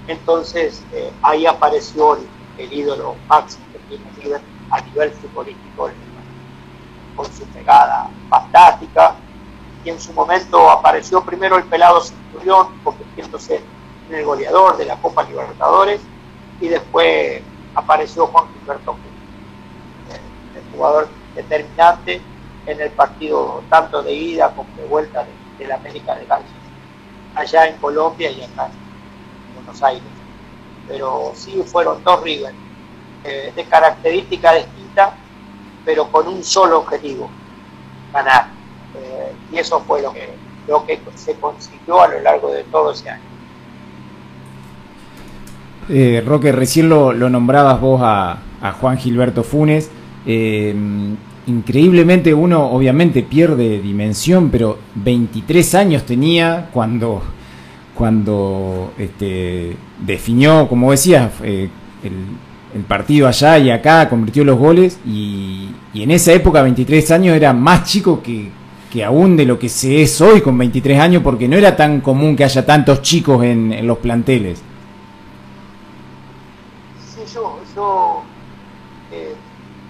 Entonces 0.07 0.85
eh, 0.93 1.11
ahí 1.23 1.47
apareció 1.47 2.19
el, 2.59 2.73
ídolo 2.73 3.17
máximo 3.27 3.64
a 4.71 4.81
nivel 4.81 5.11
futbolístico, 5.13 5.91
con 7.17 7.27
su 7.33 7.45
pegada 7.47 8.11
fantástica. 8.29 9.17
Y 9.85 9.91
en 9.91 10.01
su 10.01 10.13
momento 10.13 10.71
apareció 10.71 11.23
primero 11.23 11.57
el 11.57 11.65
pelado 11.65 12.01
Centurión, 12.01 12.69
convirtiéndose 12.83 13.63
en 14.09 14.15
el 14.15 14.25
goleador 14.25 14.77
de 14.77 14.87
la 14.87 14.97
Copa 14.97 15.23
Libertadores, 15.25 16.01
y 16.61 16.69
después 16.69 17.43
apareció 17.75 18.27
Juan 18.27 18.47
Gilberto, 18.55 18.97
el 20.55 20.73
jugador 20.73 21.09
determinante 21.35 22.23
en 22.67 22.81
el 22.81 22.91
partido 22.91 23.63
tanto 23.69 24.03
de 24.03 24.13
ida 24.13 24.55
como 24.55 24.69
de 24.77 24.87
vuelta 24.87 25.27
de, 25.59 25.67
la 25.67 25.77
América 25.77 26.15
de 26.15 26.25
Cali, 26.25 26.45
allá 27.35 27.69
en 27.69 27.77
Colombia 27.79 28.31
y 28.31 28.43
acá 28.43 28.67
en 28.67 29.55
Buenos 29.55 29.83
Aires. 29.83 30.03
Pero 30.89 31.33
sí 31.35 31.63
fueron 31.67 32.03
dos 32.05 32.23
River, 32.23 32.55
eh, 33.27 33.53
de 33.57 33.65
característica 33.65 34.53
distinta, 34.53 35.15
pero 35.83 36.09
con 36.13 36.29
un 36.29 36.45
solo 36.45 36.81
objetivo, 36.81 37.31
ganar. 38.13 38.49
Eh, 38.95 39.33
y 39.51 39.57
eso 39.57 39.81
fue 39.81 40.03
lo 40.03 40.13
que, 40.13 40.29
lo 40.69 40.85
que 40.85 41.01
se 41.15 41.35
consiguió 41.37 42.03
a 42.03 42.09
lo 42.09 42.21
largo 42.21 42.53
de 42.53 42.65
todo 42.65 42.93
ese 42.93 43.09
año. 43.09 43.23
Eh, 45.89 46.23
Roque, 46.27 46.53
recién 46.53 46.91
lo, 46.91 47.15
nombrabas 47.15 47.81
vos 47.81 48.03
a, 48.05 48.41
a, 48.61 48.73
Juan 48.73 48.99
Gilberto 48.99 49.43
Funes. 49.43 49.91
Increíblemente 51.47 52.35
uno 52.35 52.73
obviamente 52.73 53.23
pierde 53.23 53.81
dimensión, 53.81 54.51
pero 54.51 54.79
23 54.97 55.75
años 55.77 56.05
tenía 56.05 56.69
cuando, 56.75 57.23
cuando 57.95 58.93
este, 58.99 59.79
definió, 59.99 60.69
como 60.69 60.91
decías, 60.91 61.33
el, 61.43 61.71
partido 62.83 63.29
allá 63.29 63.59
y 63.59 63.71
acá, 63.71 64.09
convirtió 64.09 64.45
los 64.45 64.59
goles 64.59 64.99
y, 65.07 65.71
en 65.95 66.11
esa 66.11 66.33
época 66.33 66.61
23 66.63 67.11
años 67.13 67.37
era 67.37 67.53
más 67.53 67.85
chico 67.85 68.21
que, 68.21 68.51
que, 68.91 69.05
aún 69.05 69.37
de 69.37 69.45
lo 69.45 69.59
que 69.59 69.69
se 69.69 70.03
es 70.03 70.21
hoy 70.21 70.41
con 70.41 70.59
23 70.59 70.99
años 70.99 71.23
porque 71.23 71.47
no 71.47 71.57
era 71.57 71.77
tan 71.77 72.01
común 72.01 72.35
que 72.35 72.43
haya 72.43 72.67
tantos 72.67 73.01
chicos 73.01 73.45
en, 73.45 73.87
los 73.87 73.99
planteles. 73.99 74.61
Sí, 77.15 77.21
yo, 77.33 77.61
yo 77.77 78.23
eh, 79.13 79.35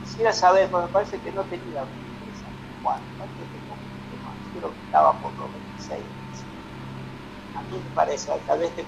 quisiera 0.05 0.33
saber, 0.33 0.69
porque 0.69 0.87
me 0.87 0.93
parece 0.93 1.19
que 1.19 1.33
no 1.33 1.43
tenía 1.45 1.81
23 1.81 1.89
años, 2.45 2.83
Juan, 2.83 2.99
que 4.53 4.59
creo 4.59 4.71
que 4.71 4.85
estaba 4.85 5.13
por 5.15 5.33
los 5.33 5.49
26. 5.79 6.01
A 7.57 7.63
mí 7.63 7.79
me 7.83 7.95
parece, 7.95 8.31
tal 8.47 8.59
vez 8.59 8.71
te 8.77 8.85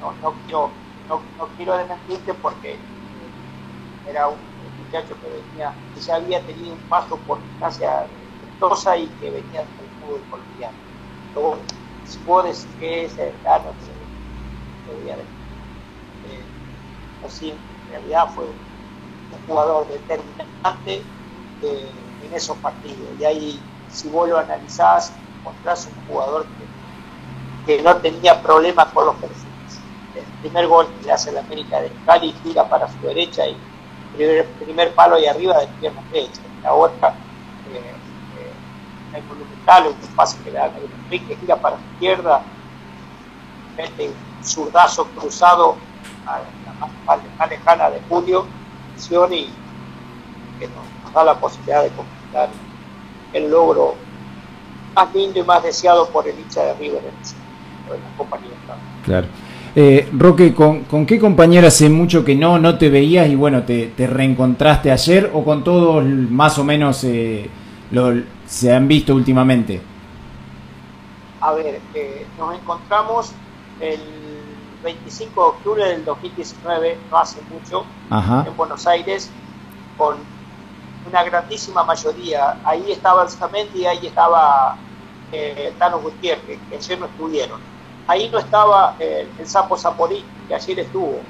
no, 0.00 0.12
no, 0.22 0.34
no, 0.50 0.85
no, 1.08 1.22
no 1.38 1.48
quiero 1.56 1.76
desmentirte 1.76 2.34
porque 2.34 2.78
era 4.06 4.28
un 4.28 4.38
muchacho 4.78 5.18
que 5.20 5.28
venía, 5.28 5.74
que 5.92 6.00
ya 6.00 6.16
había 6.16 6.44
tenido 6.44 6.74
un 6.74 6.80
paso 6.88 7.16
por 7.18 7.40
Ignacia 7.54 8.06
Mendoza 8.40 8.96
y 8.96 9.08
que 9.08 9.30
venía 9.30 9.60
del 9.60 9.88
fútbol 10.00 10.22
colombiano. 10.30 10.76
Luego, 11.34 11.58
si 12.04 12.18
puedo 12.20 12.46
decir 12.46 12.70
que 12.78 13.04
es 13.04 13.14
cercano, 13.14 13.74
se 13.80 14.92
voy 14.92 15.10
a 15.10 15.16
decir. 15.16 15.30
Eh, 16.24 16.44
así, 17.24 17.50
en 17.50 17.90
realidad 17.90 18.28
fue 18.34 18.44
un 18.44 19.38
jugador 19.46 19.88
determinante 19.88 21.04
eh, 21.62 21.92
en 22.22 22.34
esos 22.34 22.56
partidos. 22.58 23.08
Y 23.18 23.24
ahí, 23.24 23.60
si 23.88 24.08
vos 24.08 24.28
lo 24.28 24.38
analizás, 24.38 25.12
encontrás 25.40 25.86
un 25.86 25.94
jugador 26.06 26.46
que, 27.64 27.76
que 27.76 27.82
no 27.82 27.96
tenía 28.00 28.40
problemas 28.40 28.92
con 28.92 29.06
los 29.06 29.16
perfiles 29.16 29.45
el 30.16 30.24
primer 30.40 30.66
gol 30.66 30.86
que 30.86 31.06
le 31.06 31.12
hace 31.12 31.32
la 31.32 31.40
América 31.40 31.80
de 31.80 31.90
Cali, 32.04 32.32
tira 32.42 32.68
para 32.68 32.88
su 32.88 32.98
derecha 33.06 33.46
y 33.46 33.56
primer, 34.16 34.46
primer 34.46 34.94
palo 34.94 35.16
ahí 35.16 35.26
arriba 35.26 35.58
de 35.58 35.66
pierna 35.80 36.02
derecha. 36.10 36.40
La 36.62 36.72
otra, 36.72 37.08
eh, 37.72 37.94
eh, 38.38 39.16
el 39.16 39.24
monumental, 39.24 39.88
un 39.88 40.16
pase 40.16 40.38
que 40.42 40.50
le 40.50 40.58
da 40.58 40.64
a 40.64 40.70
Enrique, 41.04 41.36
gira 41.36 41.56
para 41.56 41.76
su 41.76 41.82
izquierda, 41.94 42.42
mete 43.76 44.08
un 44.08 44.44
zurdazo 44.44 45.06
cruzado 45.08 45.76
a 46.26 46.38
la 46.38 47.16
más, 47.38 47.50
lejana 47.50 47.90
de 47.90 48.00
Julio, 48.08 48.46
y 48.96 49.48
que 50.58 50.68
nos, 50.68 51.12
da 51.12 51.24
la 51.24 51.38
posibilidad 51.38 51.82
de 51.82 51.90
completar 51.90 52.48
el 53.32 53.50
logro 53.50 53.94
más 54.94 55.14
lindo 55.14 55.38
y 55.38 55.42
más 55.42 55.62
deseado 55.62 56.08
por 56.08 56.26
el 56.26 56.38
hincha 56.38 56.62
de 56.62 56.74
River 56.74 57.02
en, 57.04 57.90
la 57.90 58.16
Copa 58.16 58.38
Libertad. 58.38 58.76
Claro. 59.04 59.28
Eh, 59.78 60.08
Roque, 60.10 60.54
¿con, 60.54 61.04
qué 61.04 61.20
compañero 61.20 61.66
hace 61.66 61.90
mucho 61.90 62.24
que 62.24 62.34
no, 62.34 62.58
no 62.58 62.78
te 62.78 62.88
veías 62.88 63.28
y 63.28 63.34
bueno, 63.34 63.64
te, 63.64 63.92
reencontraste 63.94 64.90
ayer 64.90 65.30
o 65.34 65.44
con 65.44 65.62
todos 65.62 66.02
más 66.02 66.58
o 66.58 66.64
menos 66.64 67.04
eh, 67.04 67.50
lo, 67.90 68.14
se 68.46 68.74
han 68.74 68.88
visto 68.88 69.14
últimamente? 69.14 69.82
A 71.42 71.52
ver, 71.52 71.78
eh, 71.92 72.26
nos 72.38 72.54
encontramos 72.54 73.32
el 73.78 74.00
25 74.82 75.42
de 75.42 75.46
octubre 75.46 75.84
del 75.84 76.06
2019, 76.06 76.96
no 77.10 77.18
hace 77.18 77.40
mucho, 77.50 77.84
en 78.48 78.56
Buenos 78.56 78.86
Aires, 78.86 79.30
con 79.98 80.16
una 81.06 81.22
grandísima 81.22 81.84
mayoría. 81.84 82.60
Ahí 82.64 82.92
estaba 82.92 83.26
el 83.26 83.78
y 83.78 83.84
ahí 83.84 84.06
estaba 84.06 84.78
eh, 85.32 85.74
Tano 85.78 86.00
Gutiérrez, 86.00 86.58
que 86.70 86.76
ayer 86.76 86.98
no 86.98 87.04
estuvieron 87.04 87.75
ahí 88.06 88.28
no 88.30 88.38
estaba 88.38 88.96
eh, 88.98 89.28
el 89.38 89.46
sapo 89.46 89.76
Zaporí, 89.76 90.24
que 90.48 90.54
ayer 90.54 90.80
estuvo, 90.80 91.20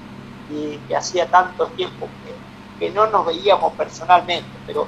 y 0.50 0.78
que 0.78 0.96
hacía 0.96 1.26
tanto 1.26 1.66
tiempo 1.68 2.08
que, 2.78 2.90
no 2.90 3.06
nos 3.06 3.24
veíamos 3.24 3.72
personalmente, 3.72 4.50
pero 4.66 4.86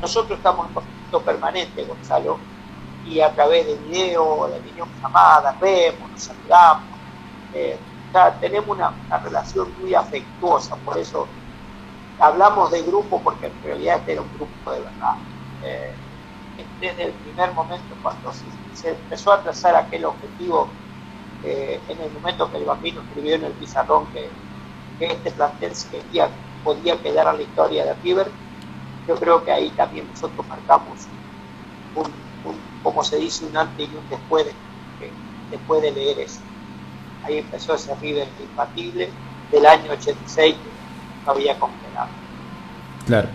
nosotros 0.00 0.38
estamos 0.38 0.68
en 0.68 0.74
contacto 0.74 1.20
permanente, 1.20 1.84
Gonzalo, 1.84 2.38
y 3.04 3.20
a 3.20 3.30
través 3.34 3.66
de 3.66 3.76
video, 3.76 4.48
de 4.48 4.58
videollamadas, 4.60 5.60
vemos, 5.60 6.10
nos 6.10 6.22
saludamos, 6.22 6.84
eh, 7.52 7.78
tenemos 8.40 8.70
una, 8.74 8.94
relación 9.22 9.68
muy 9.80 9.94
afectuosa, 9.94 10.76
por 10.76 10.96
eso 10.96 11.28
hablamos 12.18 12.70
de 12.70 12.82
grupo, 12.82 13.20
porque 13.22 13.46
en 13.48 13.62
realidad 13.62 13.98
este 13.98 14.12
era 14.12 14.22
un 14.22 14.32
grupo 14.34 14.72
de 14.72 14.80
verdad. 14.80 15.14
Eh, 15.62 15.92
desde 16.80 17.04
el 17.04 17.12
primer 17.12 17.52
momento, 17.52 17.94
cuando 18.02 18.32
se 18.72 18.90
empezó 18.90 19.32
a 19.32 19.42
trazar 19.42 19.76
aquel 19.76 20.06
objetivo 20.06 20.70
en 21.42 22.00
el 22.00 22.10
momento 22.12 22.50
que 22.50 22.58
el 22.58 22.64
bambino 22.64 23.00
escribió 23.00 23.34
en 23.36 23.44
el 23.44 23.52
pizarrón 23.52 24.06
que, 24.12 24.28
este 24.98 25.30
plantel 25.30 25.74
se 25.74 26.02
podía 26.64 26.96
quedar 27.02 27.28
a 27.28 27.34
la 27.34 27.42
historia 27.42 27.84
de 27.84 27.94
River, 28.02 28.30
yo 29.06 29.14
creo 29.16 29.44
que 29.44 29.52
ahí 29.52 29.68
también 29.70 30.08
nosotros 30.08 30.46
marcamos 30.48 31.06
un, 31.94 32.12
como 32.82 33.04
se 33.04 33.16
dice, 33.16 33.44
un 33.44 33.56
antes 33.56 33.88
y 33.88 33.94
un 33.94 34.08
después 34.08 34.46
de, 34.46 34.54
después 35.50 35.82
de 35.82 35.92
leer 35.92 36.20
eso. 36.20 36.40
Ahí 37.24 37.38
empezó 37.38 37.74
ese 37.74 37.94
River 37.96 38.28
impatible 38.40 39.10
del 39.52 39.66
año 39.66 39.92
86 39.92 40.54
que 40.54 40.70
no 41.24 41.32
había 41.32 41.58
congelado. 41.58 42.08
Claro. 43.06 43.28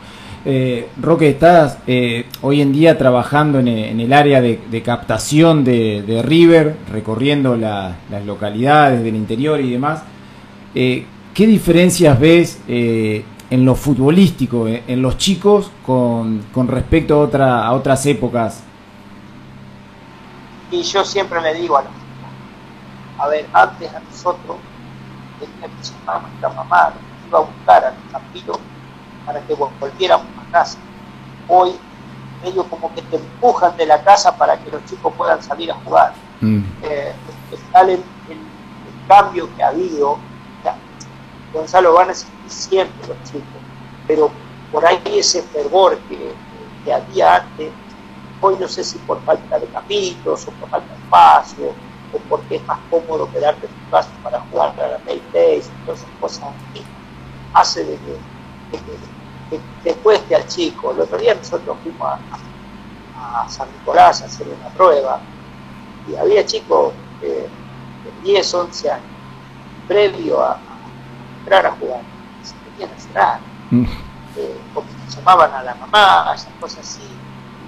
Eh, 0.43 0.89
Roque, 0.99 1.29
estás 1.29 1.77
eh, 1.85 2.25
hoy 2.41 2.61
en 2.61 2.73
día 2.73 2.97
trabajando 2.97 3.59
en, 3.59 3.67
el 3.67 4.11
área 4.11 4.41
de, 4.41 4.83
captación 4.83 5.63
de, 5.63 6.21
River, 6.25 6.77
recorriendo 6.91 7.55
las 7.55 8.25
localidades 8.25 9.03
del 9.03 9.15
interior 9.15 9.59
y 9.61 9.71
demás. 9.71 10.03
Eh, 10.73 11.05
¿Qué 11.33 11.45
diferencias 11.47 12.19
ves 12.19 12.59
eh, 12.67 13.23
en 13.49 13.65
lo 13.65 13.75
futbolístico, 13.75 14.67
en 14.67 15.01
los 15.01 15.17
chicos, 15.17 15.71
con, 15.85 16.43
respecto 16.67 17.15
a, 17.15 17.19
otra, 17.19 17.65
a 17.65 17.73
otras 17.73 18.05
épocas? 18.07 18.63
Y 20.71 20.81
yo 20.81 21.03
siempre 21.03 21.41
le 21.41 21.53
digo 21.53 21.77
a 21.77 21.83
los 21.83 21.91
a 23.19 23.27
ver, 23.27 23.45
antes 23.53 23.93
a 23.93 23.99
nosotros 23.99 24.57
tenía 25.39 25.67
que 25.67 26.09
a 26.09 26.19
nuestra 26.19 26.49
mamá, 26.49 26.93
iba 27.27 27.37
a 27.37 27.41
buscar 27.41 27.85
a 27.85 27.91
los 27.91 28.15
amigos 28.15 28.59
para 29.25 29.41
que 29.41 29.53
volviéramos 29.53 30.27
a 30.37 30.51
casa. 30.51 30.77
Hoy 31.47 31.73
medio 32.43 32.63
como 32.65 32.93
que 32.93 33.01
te 33.03 33.17
empujan 33.17 33.75
de 33.77 33.85
la 33.85 34.03
casa 34.03 34.35
para 34.35 34.57
que 34.57 34.71
los 34.71 34.83
chicos 34.85 35.13
puedan 35.17 35.41
salir 35.41 35.71
a 35.71 35.75
jugar. 35.75 36.13
Mm. 36.41 36.63
Eh, 36.83 37.13
el, 37.75 38.03
cambio 39.07 39.49
que 39.55 39.63
ha 39.63 39.69
habido, 39.69 40.17
Gonzalo 41.53 41.93
van 41.93 42.11
a 42.11 42.13
sentir 42.13 42.49
siempre 42.49 43.07
los 43.09 43.17
chicos, 43.23 43.43
pero 44.07 44.31
por 44.71 44.85
ahí 44.85 45.01
ese 45.05 45.41
fervor 45.41 45.97
que, 46.07 46.33
que 46.85 46.93
había 46.93 47.35
antes, 47.37 47.71
hoy 48.39 48.55
no 48.57 48.69
sé 48.69 48.85
si 48.85 48.97
por 48.99 49.21
falta 49.23 49.59
de 49.59 49.67
capítulos 49.67 50.47
o 50.47 50.51
por 50.51 50.69
falta 50.69 50.87
de 50.93 51.01
espacio 51.01 51.73
o 52.13 52.17
porque 52.29 52.55
es 52.55 52.65
más 52.65 52.79
cómodo 52.89 53.29
quedarte 53.31 53.65
en 53.65 53.73
tu 53.73 53.91
casa 53.91 54.09
para 54.23 54.39
jugar 54.39 54.73
a 54.79 54.87
la 54.87 54.97
PlayStation, 54.99 55.73
todas 55.85 55.99
esas 55.99 56.11
cosas 56.21 56.43
hace 57.53 57.83
de 57.83 57.95
que, 57.95 58.17
después 59.83 60.19
que 60.21 60.35
al 60.35 60.47
chico, 60.47 60.91
el 60.91 61.01
otro 61.01 61.17
día 61.17 61.35
nosotros 61.35 61.77
fuimos 61.83 62.07
a, 62.07 63.47
San 63.47 63.71
Nicolás 63.71 64.21
a 64.21 64.25
hacer 64.25 64.47
una 64.47 64.69
prueba 64.69 65.19
y 66.09 66.15
había 66.15 66.45
chicos 66.45 66.91
de 67.21 67.47
10, 68.23 68.53
11 68.53 68.91
años, 68.91 69.05
previo 69.87 70.43
a, 70.43 70.59
entrar 71.39 71.65
a 71.67 71.71
jugar, 71.71 72.01
se 72.41 72.55
querían 72.71 72.89
a 73.15 73.39
mm. 73.69 73.85
eh, 74.37 74.55
llamaban 75.15 75.53
a 75.53 75.63
la 75.63 75.75
mamá, 75.75 76.33
esas 76.33 76.51
cosas 76.59 76.79
así. 76.79 77.07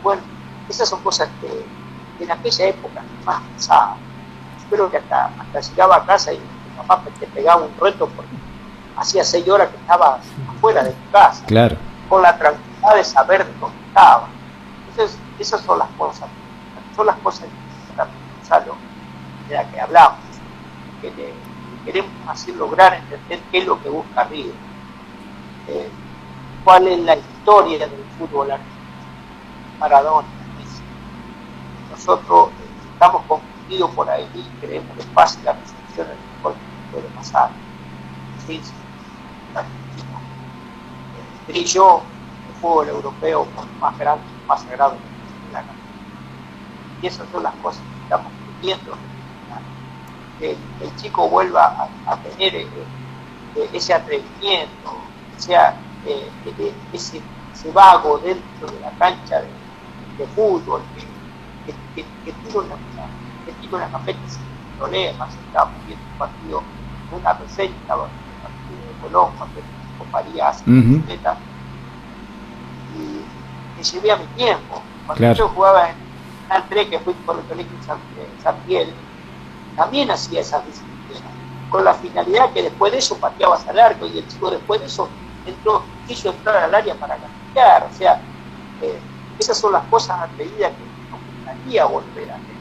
bueno, 0.01 0.21
esas 0.69 0.89
son 0.89 1.01
cosas 1.01 1.29
que 1.41 2.23
en 2.23 2.31
aquella 2.31 2.67
época 2.67 3.03
más 3.25 3.41
pensaba. 3.41 3.97
Espero 4.57 4.89
que 4.89 4.97
hasta, 4.97 5.25
hasta 5.25 5.59
llegaba 5.59 5.97
a 5.97 6.05
casa 6.05 6.33
y 6.33 6.37
mi 6.37 6.77
papá 6.77 7.03
te 7.19 7.27
pegaba 7.27 7.63
un 7.63 7.75
reto 7.79 8.07
porque 8.07 8.31
hacía 9.03 9.23
seis 9.23 9.47
horas 9.47 9.69
que 9.69 9.77
estabas 9.77 10.21
afuera 10.49 10.83
de 10.83 10.91
tu 10.91 11.11
casa. 11.11 11.45
Claro. 11.45 11.75
Con 12.09 12.21
la 12.21 12.37
tranquilidad 12.37 12.95
de 12.95 13.03
saber 13.03 13.45
de 13.45 13.53
dónde 13.59 13.77
estaba. 13.87 14.27
Entonces, 14.89 15.17
esas 15.39 15.61
son 15.61 15.79
las 15.79 15.89
cosas. 15.97 16.29
Son 16.95 17.05
las 17.05 17.17
cosas 17.17 17.47
de 19.49 19.55
las 19.55 19.67
que 19.67 19.79
hablamos. 19.79 20.19
Que, 21.01 21.11
queremos 21.85 22.11
así 22.27 22.53
lograr 22.53 22.93
entender 22.93 23.41
qué 23.51 23.57
es 23.57 23.65
lo 23.65 23.81
que 23.81 23.89
busca 23.89 24.23
River. 24.23 24.53
Eh, 25.67 25.89
cuál 26.63 26.87
es 26.87 26.99
la 26.99 27.15
historia 27.17 27.79
del 27.79 28.05
fútbol 28.17 28.51
argentino. 28.51 28.73
Maradona, 29.79 30.27
Nosotros 31.91 32.49
estamos 32.93 33.21
confundidos 33.27 33.91
por 33.91 34.09
ahí 34.09 34.29
y 34.33 34.65
creemos 34.65 34.95
que 34.95 35.01
es 35.01 35.07
fácil 35.07 35.43
la 35.43 35.53
percepción 35.55 36.07
del 36.07 36.17
fútbol 36.37 36.53
que 36.53 36.95
puede 36.95 37.15
pasar. 37.15 37.49
Sí, 38.47 38.61
sí 38.63 38.82
el 41.47 41.53
brillo 41.53 42.01
el 42.47 42.55
fútbol 42.55 42.89
europeo 42.89 43.47
más 43.79 43.97
grande, 43.97 44.23
más 44.47 44.61
sagrado 44.61 44.95
de 45.47 45.53
la 45.53 45.63
Y 47.01 47.07
esas 47.07 47.27
son 47.31 47.43
las 47.43 47.53
cosas 47.55 47.81
que 47.81 48.03
estamos 48.03 48.31
viendo. 48.61 48.97
Que 50.39 50.57
el 50.81 50.95
chico 50.97 51.29
vuelva 51.29 51.89
a, 52.05 52.17
tener 52.17 52.55
eh, 52.55 52.67
eh, 53.55 53.69
ese 53.73 53.93
atrevimiento, 53.93 54.97
sea, 55.37 55.77
eh, 56.05 56.29
ese, 56.91 57.21
vago 57.71 58.17
dentro 58.17 58.67
de 58.67 58.79
la 58.81 58.91
cancha 58.97 59.41
de, 60.17 60.27
fútbol, 60.27 60.81
que, 61.65 61.71
que, 61.95 62.03
que, 62.25 62.33
que 62.33 63.51
tira 63.61 63.77
una 63.77 64.05
sin 64.05 64.41
problemas, 64.77 65.33
estamos 65.33 65.85
viendo 65.85 66.05
un 66.11 66.17
partido, 66.17 66.63
una 67.11 67.33
reseña, 67.33 67.73
Colón, 69.01 69.31
cuando 69.37 69.61
con 69.97 70.09
María 70.11 70.49
uh 70.49 70.69
-huh. 70.69 71.35
y 72.95 73.77
me 73.77 73.83
llevé 73.83 74.11
a 74.11 74.17
mi 74.17 74.25
tiempo. 74.35 74.81
Cuando 75.05 75.33
yo 75.33 75.47
jugaba 75.49 75.89
en 75.89 75.95
el 76.55 76.63
3, 76.69 76.87
que 76.89 76.99
fui 76.99 77.13
por 77.25 77.37
el 77.37 77.43
colegio 77.45 77.71
San, 77.85 77.97
San 78.41 78.55
Miguel, 78.65 78.93
también 79.75 80.11
hacía 80.11 80.41
esas 80.41 80.65
disciplinas, 80.65 81.31
con 81.69 81.83
la 81.83 81.93
finalidad 81.93 82.53
que 82.53 82.63
después 82.63 82.91
de 82.91 82.99
eso 82.99 83.17
pateabas 83.17 83.67
al 83.67 83.79
arco 83.79 84.05
y 84.05 84.19
el 84.19 84.27
chico 84.27 84.51
después 84.51 84.79
de 84.79 84.87
eso 84.87 85.09
entró, 85.45 85.83
quiso 86.07 86.29
entrar 86.29 86.63
al 86.63 86.75
área 86.75 86.95
para 86.95 87.17
castigar. 87.17 87.89
O 87.91 87.97
sea, 87.97 88.21
eh, 88.81 88.99
esas 89.39 89.57
son 89.57 89.73
las 89.73 89.83
cosas 89.85 90.19
atrevidas 90.21 90.71
que 90.71 91.11
nos 91.11 91.19
gustaría 91.35 91.85
volver 91.85 92.31
a 92.31 92.35
hacer. 92.35 92.53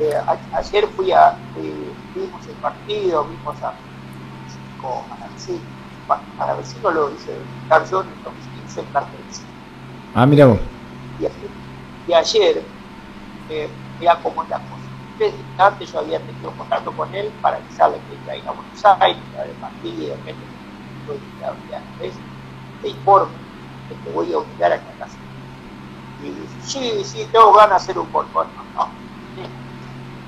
Eh, 0.00 0.52
ayer 0.52 0.88
fui 0.88 1.12
a, 1.12 1.38
eh, 1.56 1.92
vimos 2.14 2.46
el 2.46 2.54
partido, 2.54 3.24
vimos 3.24 3.62
a 3.62 3.72
sí, 5.36 5.60
para 6.06 6.54
vecino 6.56 6.90
lo 6.90 7.10
dice 7.10 7.38
Carl 7.68 7.86
John 7.90 8.08
en 8.08 8.22
2015 8.22 8.80
en 8.80 8.88
Ah, 10.12 10.26
mira 10.26 10.46
vos. 10.46 10.60
Y, 12.06 12.12
ayer, 12.12 12.70
eh, 13.48 13.76
era 13.98 14.20
como 14.20 14.44
la 14.44 14.62
cosa. 14.64 14.90
Antes 15.56 15.92
yo 15.92 15.98
había 16.00 16.24
tenido 16.24 16.54
contacto 16.56 16.94
con 16.94 17.14
él 17.14 17.32
para 17.40 17.56
avisarle 17.58 18.00
que 18.08 18.14
iba 18.16 18.32
a 18.32 18.36
ir 18.36 18.46
a 18.46 18.52
Buenos 18.52 18.84
Aires, 19.00 19.24
a 19.40 19.44
de 19.44 19.54
partido, 19.54 20.16
que 20.24 20.34
te 22.80 22.88
informo 22.88 23.34
que 23.88 23.94
te 23.96 24.10
voy 24.10 24.32
a 24.32 24.38
obligar 24.38 24.72
a 24.72 24.82
que 24.82 24.90
hagas. 24.90 25.18
Y 26.18 26.30
dice, 26.30 26.60
sí, 26.60 27.04
sí, 27.04 27.28
tengo 27.32 27.52
ganas 27.52 27.86
de 27.86 27.92
hacer 27.92 27.98
un 27.98 28.10
gol. 28.10 28.28
no, 28.34 28.52
no, 28.74 29.48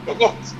tenés. 0.04 0.56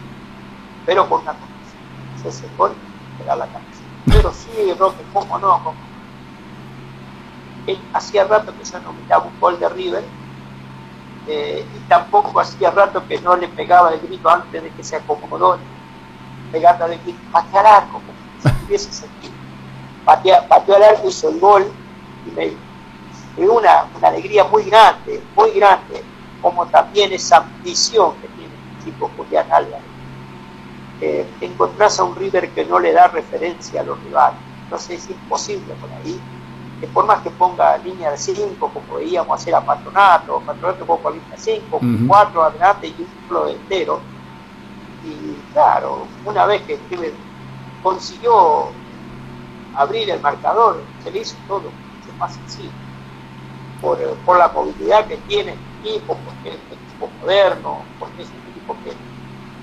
Pero 0.85 1.09
con 1.09 1.23
una 1.23 1.39
condición. 1.39 1.83
Ese 2.25 2.49
gol, 2.57 2.77
te 3.19 3.25
da 3.25 3.37
la 3.37 3.51
cabeza 3.53 3.76
pero 4.07 4.33
sí, 4.33 4.73
Roque, 4.79 5.03
¿cómo 5.13 5.39
no? 5.39 5.75
hacía 7.93 8.25
rato 8.25 8.53
que 8.57 8.65
yo 8.65 8.79
no 8.81 8.93
miraba 8.93 9.25
un 9.25 9.41
gol 9.41 9.59
de 9.59 9.69
River 9.69 10.05
eh, 11.27 11.67
y 11.75 11.89
tampoco 11.89 12.39
hacía 12.39 12.71
rato 12.71 13.03
que 13.09 13.21
no 13.21 13.35
le 13.37 13.49
pegaba 13.49 13.93
el 13.93 14.01
grito 14.01 14.31
antes 14.31 14.63
de 14.63 14.71
que 14.71 14.85
se 14.85 14.95
acomodó, 14.95 15.59
pegando 16.53 16.87
el 16.87 17.01
grito, 17.01 17.19
pateó 17.33 17.59
al 17.61 17.67
arco, 17.67 17.93
como 17.95 18.57
si 18.57 18.65
hubiese 18.67 18.93
sentido. 18.93 19.35
Pateó, 20.05 20.37
pateó 20.49 20.77
al 20.77 21.09
hizo 21.09 21.29
el 21.29 21.41
gol 21.41 21.67
y 22.27 22.31
me 22.31 22.53
dio 23.37 23.53
una, 23.53 23.87
una 23.97 24.09
alegría 24.09 24.45
muy 24.45 24.63
grande, 24.65 25.21
muy 25.35 25.51
grande, 25.51 26.05
como 26.41 26.65
también 26.67 27.13
esa 27.13 27.39
ambición 27.39 28.15
que 28.21 28.29
tiene 28.29 28.55
el 28.55 28.85
chico 28.85 29.11
Julián 29.17 29.51
Álvarez 29.51 29.96
eh, 31.01 31.27
encontrás 31.41 31.99
a 32.01 32.05
un 32.05 32.17
River 32.17 32.51
que 32.51 32.65
no 32.65 32.79
le 32.79 32.93
da 32.93 33.09
referencia 33.09 33.81
a 33.81 33.85
los 33.85 34.03
rivales. 34.03 34.39
Entonces 34.65 35.05
es 35.05 35.11
imposible 35.11 35.75
por 35.75 35.91
ahí. 35.93 36.19
Que 36.81 36.87
por 36.89 37.07
más 37.07 37.23
que 37.23 37.31
ponga 37.31 37.77
línea 37.79 38.11
de 38.11 38.19
5, 38.19 38.59
como 38.59 38.97
veíamos 38.97 39.41
hacer 39.41 39.55
a 39.55 39.65
Patronato, 39.65 40.41
Patronato 40.41 40.87
con 40.87 41.15
línea 41.15 41.31
de 41.31 41.39
5, 41.39 41.81
4 42.07 42.43
adelante 42.43 42.89
y 42.89 43.03
un 43.03 43.09
solo 43.29 43.49
entero. 43.49 44.01
Y 45.05 45.53
claro, 45.53 46.07
una 46.25 46.47
vez 46.47 46.63
que 46.63 46.79
River 46.91 47.13
consiguió 47.83 48.69
abrir 49.75 50.11
el 50.11 50.21
marcador, 50.21 50.83
se 51.03 51.11
le 51.11 51.21
hizo 51.21 51.37
todo 51.47 51.61
mucho 51.61 52.17
más 52.19 52.35
sencillo. 52.35 52.71
Por, 53.81 53.99
por 54.25 54.39
la 54.39 54.49
movilidad 54.49 55.07
que 55.07 55.17
tiene 55.29 55.53
el 55.53 55.59
equipo, 55.87 56.17
porque 56.25 56.49
es 56.49 56.57
un 56.57 56.79
equipo 56.79 57.11
moderno, 57.21 57.79
porque 57.99 58.23
es 58.23 58.29
un 58.29 58.51
equipo 58.51 58.77
que 58.83 58.91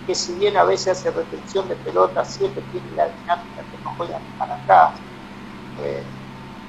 que 0.06 0.16
si 0.16 0.34
bien 0.34 0.58
a 0.58 0.64
veces 0.64 1.00
hace 1.00 1.12
retención 1.12 1.68
de 1.70 1.76
pelota, 1.76 2.26
siempre 2.26 2.64
tiene 2.72 2.88
la 2.96 3.06
dinámica 3.06 3.62
que 3.62 3.84
no 3.84 3.94
juega 3.98 4.20
para 4.38 4.56
acá. 4.56 4.92
Eh, 5.82 6.04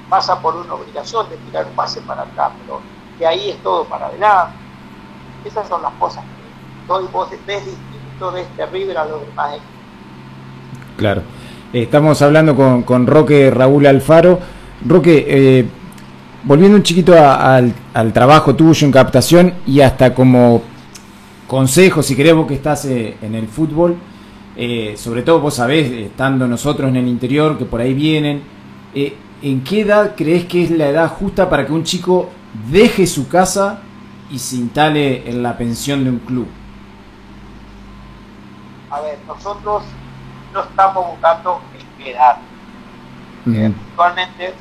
pasa 0.09 0.39
por 0.39 0.55
una 0.55 0.73
obligación 0.73 1.29
de 1.29 1.37
tirar 1.37 1.65
un 1.65 1.75
pase 1.75 2.01
para 2.01 2.23
acá, 2.23 2.51
pero 2.61 2.79
que 3.17 3.25
ahí 3.25 3.49
es 3.49 3.57
todo 3.63 3.85
para 3.85 4.07
adelante. 4.07 4.55
Esas 5.43 5.67
son 5.67 5.81
las 5.81 5.93
cosas 5.93 6.23
que 6.23 6.91
hoy 6.91 7.05
vos 7.11 7.29
ves 7.45 7.65
distinto 7.65 8.31
de 8.31 8.41
este 8.41 8.65
River 8.67 8.97
a 8.97 9.05
los 9.05 9.21
demás 9.21 9.57
Claro. 10.97 11.21
Estamos 11.73 12.21
hablando 12.21 12.55
con, 12.55 12.83
con 12.83 13.05
Roque 13.05 13.51
Raúl 13.51 13.85
Alfaro. 13.85 14.39
Roque, 14.87 15.25
eh, 15.27 15.65
volviendo 16.43 16.77
un 16.77 16.83
chiquito 16.83 17.13
al, 17.13 17.73
al 17.93 18.13
trabajo 18.13 18.55
tuyo 18.55 18.85
en 18.85 18.93
captación 18.93 19.53
y 19.65 19.81
hasta 19.81 20.13
como 20.13 20.61
consejos, 21.47 22.05
si 22.05 22.15
querés, 22.15 22.33
vos 22.33 22.47
que 22.47 22.55
estás 22.55 22.85
eh, 22.85 23.17
en 23.21 23.35
el 23.35 23.47
fútbol, 23.47 23.97
eh, 24.55 24.95
sobre 24.97 25.21
todo 25.21 25.39
vos 25.41 25.55
sabés, 25.55 25.91
estando 25.91 26.47
nosotros 26.47 26.89
en 26.89 26.95
el 26.97 27.07
interior, 27.07 27.57
que 27.57 27.65
por 27.65 27.81
ahí 27.81 27.93
vienen, 27.93 28.43
eh, 28.93 29.17
¿en 29.41 29.63
qué 29.63 29.81
edad 29.81 30.15
crees 30.15 30.45
que 30.45 30.63
es 30.63 30.71
la 30.71 30.87
edad 30.87 31.09
justa 31.09 31.49
para 31.49 31.65
que 31.65 31.73
un 31.73 31.83
chico 31.83 32.29
deje 32.71 33.05
su 33.05 33.27
casa 33.27 33.81
y 34.31 34.39
se 34.39 34.55
instale 34.55 35.29
en 35.29 35.43
la 35.43 35.57
pensión 35.57 36.03
de 36.03 36.09
un 36.09 36.19
club? 36.19 36.47
A 38.89 39.01
ver, 39.01 39.19
nosotros 39.27 39.83
no 40.53 40.61
estamos 40.61 41.07
buscando 41.11 41.61
edad. 41.99 42.37
Actualmente, 43.45 44.53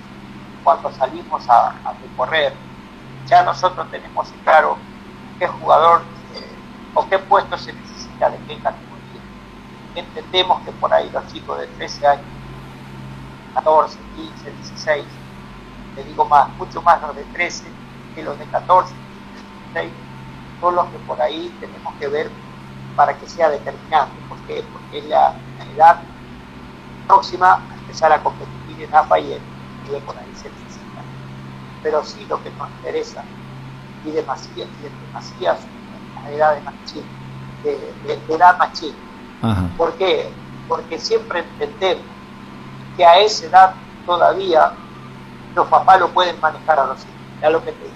cuando 0.62 0.90
salimos 0.92 1.48
a, 1.48 1.68
a 1.84 1.94
recorrer, 2.02 2.52
ya 3.26 3.42
nosotros 3.42 3.86
tenemos 3.90 4.28
claro 4.44 4.76
qué 5.38 5.46
jugador 5.46 6.02
qué 7.08 7.18
puesto 7.18 7.56
se 7.58 7.72
necesita 7.72 8.30
de 8.30 8.38
qué 8.46 8.58
categoría. 8.60 9.20
Entendemos 9.94 10.62
que 10.62 10.72
por 10.72 10.92
ahí 10.92 11.10
los 11.10 11.26
chicos 11.32 11.58
de 11.58 11.66
13 11.68 12.06
años 12.06 12.26
14, 13.54 13.98
15, 14.16 14.50
16, 14.50 15.04
te 15.94 16.04
digo 16.04 16.24
más, 16.24 16.48
mucho 16.56 16.82
más 16.82 17.00
los 17.02 17.14
de 17.14 17.24
13 17.24 17.64
que 18.14 18.22
los 18.22 18.38
de 18.38 18.46
14, 18.46 18.92
15, 18.92 19.44
16, 19.72 19.92
son 20.60 20.74
los 20.74 20.86
que 20.86 20.98
por 20.98 21.20
ahí 21.20 21.54
tenemos 21.60 21.94
que 21.94 22.08
ver 22.08 22.30
para 22.96 23.16
que 23.16 23.28
sea 23.28 23.50
determinante. 23.50 24.14
¿Por 24.28 24.38
qué? 24.46 24.64
Porque 24.72 24.98
es 24.98 25.04
la, 25.06 25.34
edad 25.74 26.00
próxima 27.06 27.54
a 27.54 27.74
empezar 27.74 28.12
a 28.12 28.22
competir 28.22 28.82
en 28.82 28.94
APA 28.94 29.18
y 29.18 29.32
en 29.34 29.42
nivel 29.84 30.02
por 30.02 30.16
ahí 30.16 30.30
se 30.34 30.48
necesita. 30.48 31.02
Pero 31.82 32.04
sí 32.04 32.24
lo 32.26 32.42
que 32.42 32.50
nos 32.50 32.68
interesa 32.70 33.24
y 34.04 34.10
demasiado, 34.10 34.70
y 34.80 35.06
demasiado 35.06 35.73
la 36.24 36.30
edad 36.30 36.54
de 36.54 36.60
más 36.62 36.74
chica, 36.84 37.06
de, 37.62 38.34
edad 38.34 38.58
más 38.58 38.72
chica. 38.72 38.96
¿Por 39.76 39.92
qué? 39.94 40.30
Porque 40.68 40.98
siempre 40.98 41.40
entendemos 41.40 42.04
que 42.96 43.04
a 43.04 43.18
esa 43.18 43.46
edad 43.46 43.74
todavía 44.06 44.72
los 45.54 45.66
papás 45.68 46.00
lo 46.00 46.08
pueden 46.10 46.40
manejar 46.40 46.78
a 46.78 46.86
los 46.86 46.98
hijos. 47.00 47.14
Ya 47.42 47.50
lo 47.50 47.62
que 47.62 47.72
te 47.72 47.84
digo. 47.84 47.94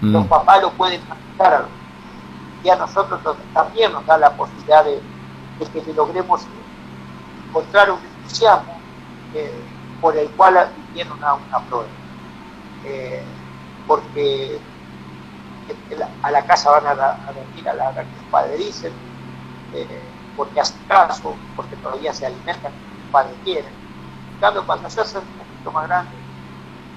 Mm. 0.00 0.12
Los 0.12 0.26
papás 0.26 0.62
lo 0.62 0.70
pueden 0.72 1.00
manejar 1.08 1.54
a 1.54 1.58
los 1.60 1.68
hijos 1.68 1.80
y 2.64 2.68
a 2.68 2.76
nosotros 2.76 3.20
también 3.54 3.92
nos 3.92 4.04
da 4.06 4.18
la 4.18 4.30
posibilidad 4.32 4.84
de, 4.84 5.00
que 5.58 5.92
logremos 5.94 6.42
encontrar 7.48 7.90
un 7.90 7.98
entusiasmo 7.98 8.78
eh, 9.34 9.52
por 10.00 10.16
el 10.16 10.28
cual 10.30 10.68
viene 10.92 11.10
una, 11.12 11.34
una 11.34 11.58
prueba. 11.60 11.86
Eh, 12.84 13.22
porque 13.86 14.58
a 16.22 16.30
la 16.30 16.44
casa 16.44 16.70
van 16.70 16.86
a, 16.86 17.16
dormir 17.32 17.68
a 17.68 17.74
la 17.74 17.88
hora 17.90 18.02
que 18.02 18.16
los 18.16 18.24
padres 18.30 18.58
dicen, 18.58 18.92
eh, 19.74 20.02
porque 20.36 20.60
hacen 20.60 20.78
caso, 20.88 21.34
porque 21.56 21.76
todavía 21.76 22.12
se 22.12 22.26
alimentan 22.26 22.72
como 22.72 22.94
los 23.02 23.10
padres 23.12 23.34
quieren. 23.44 23.72
En 24.34 24.40
cambio, 24.40 24.66
cuando 24.66 24.88
se 24.90 25.00
hace 25.00 25.18
un 25.18 25.24
poquito 25.24 25.72
más 25.72 25.88
grande, 25.88 26.10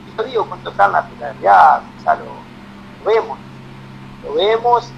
y 0.08 0.18
lo 0.18 0.24
digo 0.24 0.50
con 0.50 0.60
total 0.64 0.92
naturalidad, 0.92 1.82
ya 2.04 2.16
lo, 2.16 3.12
vemos, 3.12 3.38
lo 4.24 4.34
vemos 4.34 4.90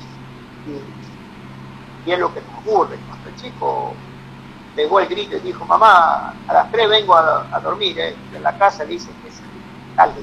y, 0.68 2.12
es 2.12 2.20
lo 2.20 2.34
que 2.34 2.42
nos 2.42 2.60
ocurre. 2.60 2.98
Cuando 3.08 3.30
el 3.30 3.36
chico 3.36 3.94
pegó 4.76 5.00
el 5.00 5.08
grito 5.08 5.38
y 5.38 5.40
dijo, 5.40 5.66
mamá, 5.66 6.34
a 6.48 6.54
las 6.54 6.72
tres 6.72 6.88
vengo 6.90 7.16
a, 7.16 7.60
dormir, 7.64 8.00
¿eh? 8.00 8.16
en 8.34 8.44
la 8.44 8.58
casa 8.58 8.86
dice 8.86 9.10
que 9.24 9.30
es 9.30 9.42
tal 9.96 10.14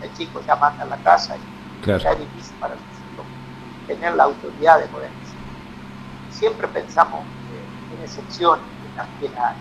El 0.00 0.12
chico 0.14 0.40
ya 0.46 0.56
manda 0.56 0.82
a 0.82 0.86
la 0.86 0.96
casa 0.96 1.36
y 1.36 1.51
difícil 1.82 2.54
para 2.60 2.74
tener 3.86 4.14
la 4.14 4.24
autoridad 4.24 4.78
de 4.78 4.86
poder 4.86 5.10
decir. 5.10 5.38
Siempre 6.30 6.68
pensamos 6.68 7.20
en 7.96 8.02
excepciones 8.02 8.64
que 8.82 8.96
también 8.96 9.32
hay, 9.36 9.56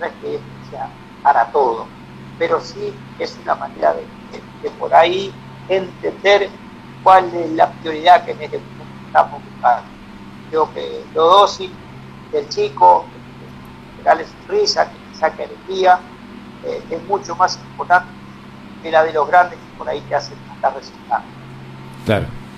no 0.00 0.06
es 0.06 0.12
que 0.22 0.40
sea 0.70 0.88
para 1.22 1.46
todo, 1.52 1.86
pero 2.38 2.60
sí 2.60 2.94
es 3.18 3.38
una 3.42 3.54
manera 3.54 3.94
de, 3.94 4.70
por 4.78 4.94
ahí 4.94 5.32
entender 5.68 6.48
cuál 7.02 7.32
es 7.34 7.50
la 7.52 7.70
prioridad 7.70 8.24
que 8.24 8.32
en 8.32 8.42
este 8.42 8.58
momento 8.58 9.06
estamos 9.06 9.42
buscando. 9.44 9.88
Creo 10.50 10.72
que 10.72 11.04
lo 11.14 11.24
dócil 11.24 11.72
del 12.32 12.48
chico, 12.48 13.04
que 13.96 14.02
darle 14.02 14.24
sonrisa, 14.26 14.90
que 14.90 14.98
le 14.98 15.14
saque 15.14 15.44
alegría, 15.44 16.00
eh, 16.64 16.82
es 16.90 17.02
mucho 17.04 17.36
más 17.36 17.56
importante 17.56 18.08
que 18.82 18.90
la 18.90 19.04
de 19.04 19.12
los 19.12 19.28
grandes 19.28 19.58
que 19.58 19.78
por 19.78 19.88
ahí 19.88 20.00
te 20.02 20.14
hacen 20.14 20.38
estar 20.54 20.74
resultados. 20.74 21.37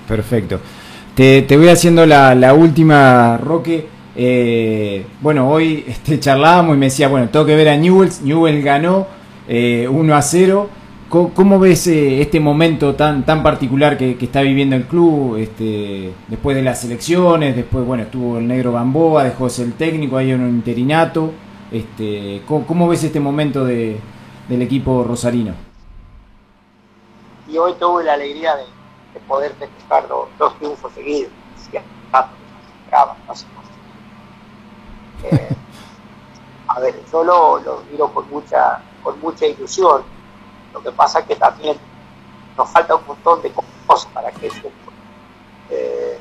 Perfecto. 0.07 0.61
Te, 1.15 1.43
te 1.43 1.57
voy 1.57 1.69
haciendo 1.69 2.07
la, 2.07 2.35
la 2.35 2.55
última, 2.55 3.37
Roque. 3.37 3.87
Eh, 4.17 5.07
bueno, 5.21 5.49
hoy 5.49 5.85
este, 5.89 6.21
charlábamos 6.21 6.77
y 6.77 6.79
me 6.79 6.87
decía, 6.87 7.09
bueno, 7.09 7.29
tengo 7.29 7.47
que 7.47 7.57
ver 7.57 7.69
a 7.69 7.77
Newells. 7.77 8.23
Newell 8.23 8.63
ganó 8.63 9.07
eh, 9.49 9.89
1 9.91 10.15
a 10.15 10.23
0. 10.23 10.69
¿Cómo, 11.09 11.59
ves 11.59 11.89
eh, 11.89 12.21
este 12.21 12.39
momento 12.39 12.95
tan 12.95 13.27
tan 13.27 13.43
particular 13.43 13.99
que, 13.99 14.17
está 14.21 14.43
viviendo 14.43 14.77
el 14.77 14.85
club 14.85 15.37
este, 15.39 16.13
después 16.29 16.55
de 16.55 16.63
las 16.63 16.85
elecciones? 16.85 17.57
Después, 17.57 17.85
bueno, 17.85 18.05
estuvo 18.05 18.39
el 18.39 18.47
negro 18.47 18.73
Gamboa, 18.73 19.25
dejó 19.25 19.45
de 19.45 19.51
ser 19.51 19.67
el 19.67 19.73
técnico, 19.73 20.17
hay 20.19 20.33
un 20.33 20.49
interinato. 20.49 21.33
Este, 21.73 22.43
¿cómo, 22.47 22.89
ves 22.89 23.03
este 23.03 23.19
momento 23.19 23.65
de, 23.65 23.97
del 24.49 24.63
equipo 24.63 25.03
rosarino? 25.03 25.53
Y 27.53 27.59
hoy 27.59 27.73
tuve 27.81 28.05
la 28.05 28.13
alegría 28.13 28.55
de, 28.55 28.63
poder 29.21 29.55
festejar 29.55 30.07
dos, 30.09 30.59
triunfos 30.59 30.93
seguidos. 30.93 31.33
Eh, 35.23 35.49
a 36.69 36.81
ver, 36.81 36.95
yo 37.11 37.25
lo, 37.25 37.59
lo 37.59 37.83
miro 37.91 38.13
con 38.13 38.31
mucha, 38.31 38.81
con 39.03 39.21
mucha 39.21 39.47
ilusión 39.47 40.03
lo 40.73 40.83
que 40.83 40.93
pasa 40.93 41.21
es 41.21 41.27
que 41.27 41.37
también 41.37 41.77
nos 42.57 42.69
falta 42.71 42.95
un 42.95 43.07
montón 43.07 43.43
de 43.43 43.53
cosas 43.87 44.11
para 44.13 44.31
que 44.31 44.47
eso 44.47 44.69
eh, 45.71 46.19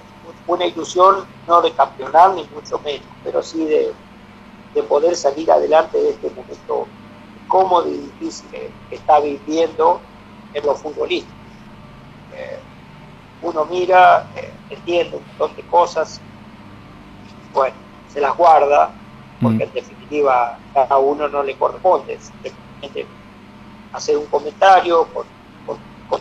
una 0.47 0.65
ilusión 0.65 1.25
no 1.47 1.61
de 1.61 1.71
campeonar 1.73 2.33
ni 2.33 2.43
mucho 2.45 2.79
menos, 2.79 3.07
pero 3.23 3.43
sí 3.43 3.65
de, 3.65 3.93
poder 4.87 5.15
salir 5.15 5.51
adelante 5.51 5.97
de 5.97 6.11
este 6.11 6.29
momento 6.29 6.87
cómodo 7.49 7.89
y 7.89 7.97
difícil 7.97 8.49
que, 8.49 8.71
está 8.91 9.19
viviendo 9.19 9.99
en 10.53 10.65
los 10.65 10.79
futbolistas. 10.79 11.33
Uno 13.41 13.65
mira, 13.65 14.27
eh, 14.35 14.51
entiende 14.69 15.17
un 15.17 15.23
montón 15.27 15.55
de 15.55 15.63
cosas, 15.63 16.19
bueno, 17.53 17.75
se 18.11 18.19
las 18.19 18.35
guarda, 18.35 18.91
porque 19.41 19.65
mm. 19.65 19.69
en 19.69 19.73
definitiva 19.73 20.59
a 20.73 20.97
uno 20.97 21.27
no 21.27 21.43
le 21.43 21.55
corresponde, 21.55 22.19
simplemente 22.19 23.05
hacer 23.93 24.17
un 24.17 24.25
comentario 24.27 25.07
con, 25.13 25.25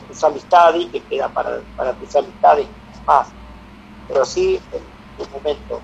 tus 0.07 0.23
amistades, 0.23 0.87
que 0.93 1.01
queda 1.01 1.29
para, 1.29 1.61
para 1.75 1.95
tus 1.95 2.15
amistades 2.15 2.67
más. 3.07 3.29
Pero 4.07 4.25
sí, 4.25 4.61
en 4.73 5.25
un 5.25 5.33
momento, 5.33 5.81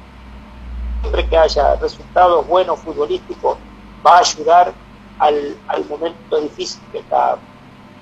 siempre 1.00 1.26
que 1.26 1.36
haya 1.38 1.76
resultados 1.76 2.46
buenos 2.46 2.78
futbolísticos, 2.80 3.56
va 4.06 4.16
a 4.16 4.20
ayudar 4.20 4.74
al, 5.18 5.84
momento 5.88 6.40
difícil 6.40 6.80
que 6.92 6.98
está 6.98 7.38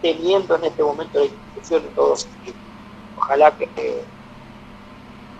teniendo 0.00 0.56
en 0.56 0.64
este 0.64 0.82
momento 0.82 1.18
la 1.18 1.26
institución 1.26 1.84
en 1.84 1.94
todos 1.94 2.22
sentidos. 2.22 2.62
Ojalá 3.22 3.52
que, 3.52 3.68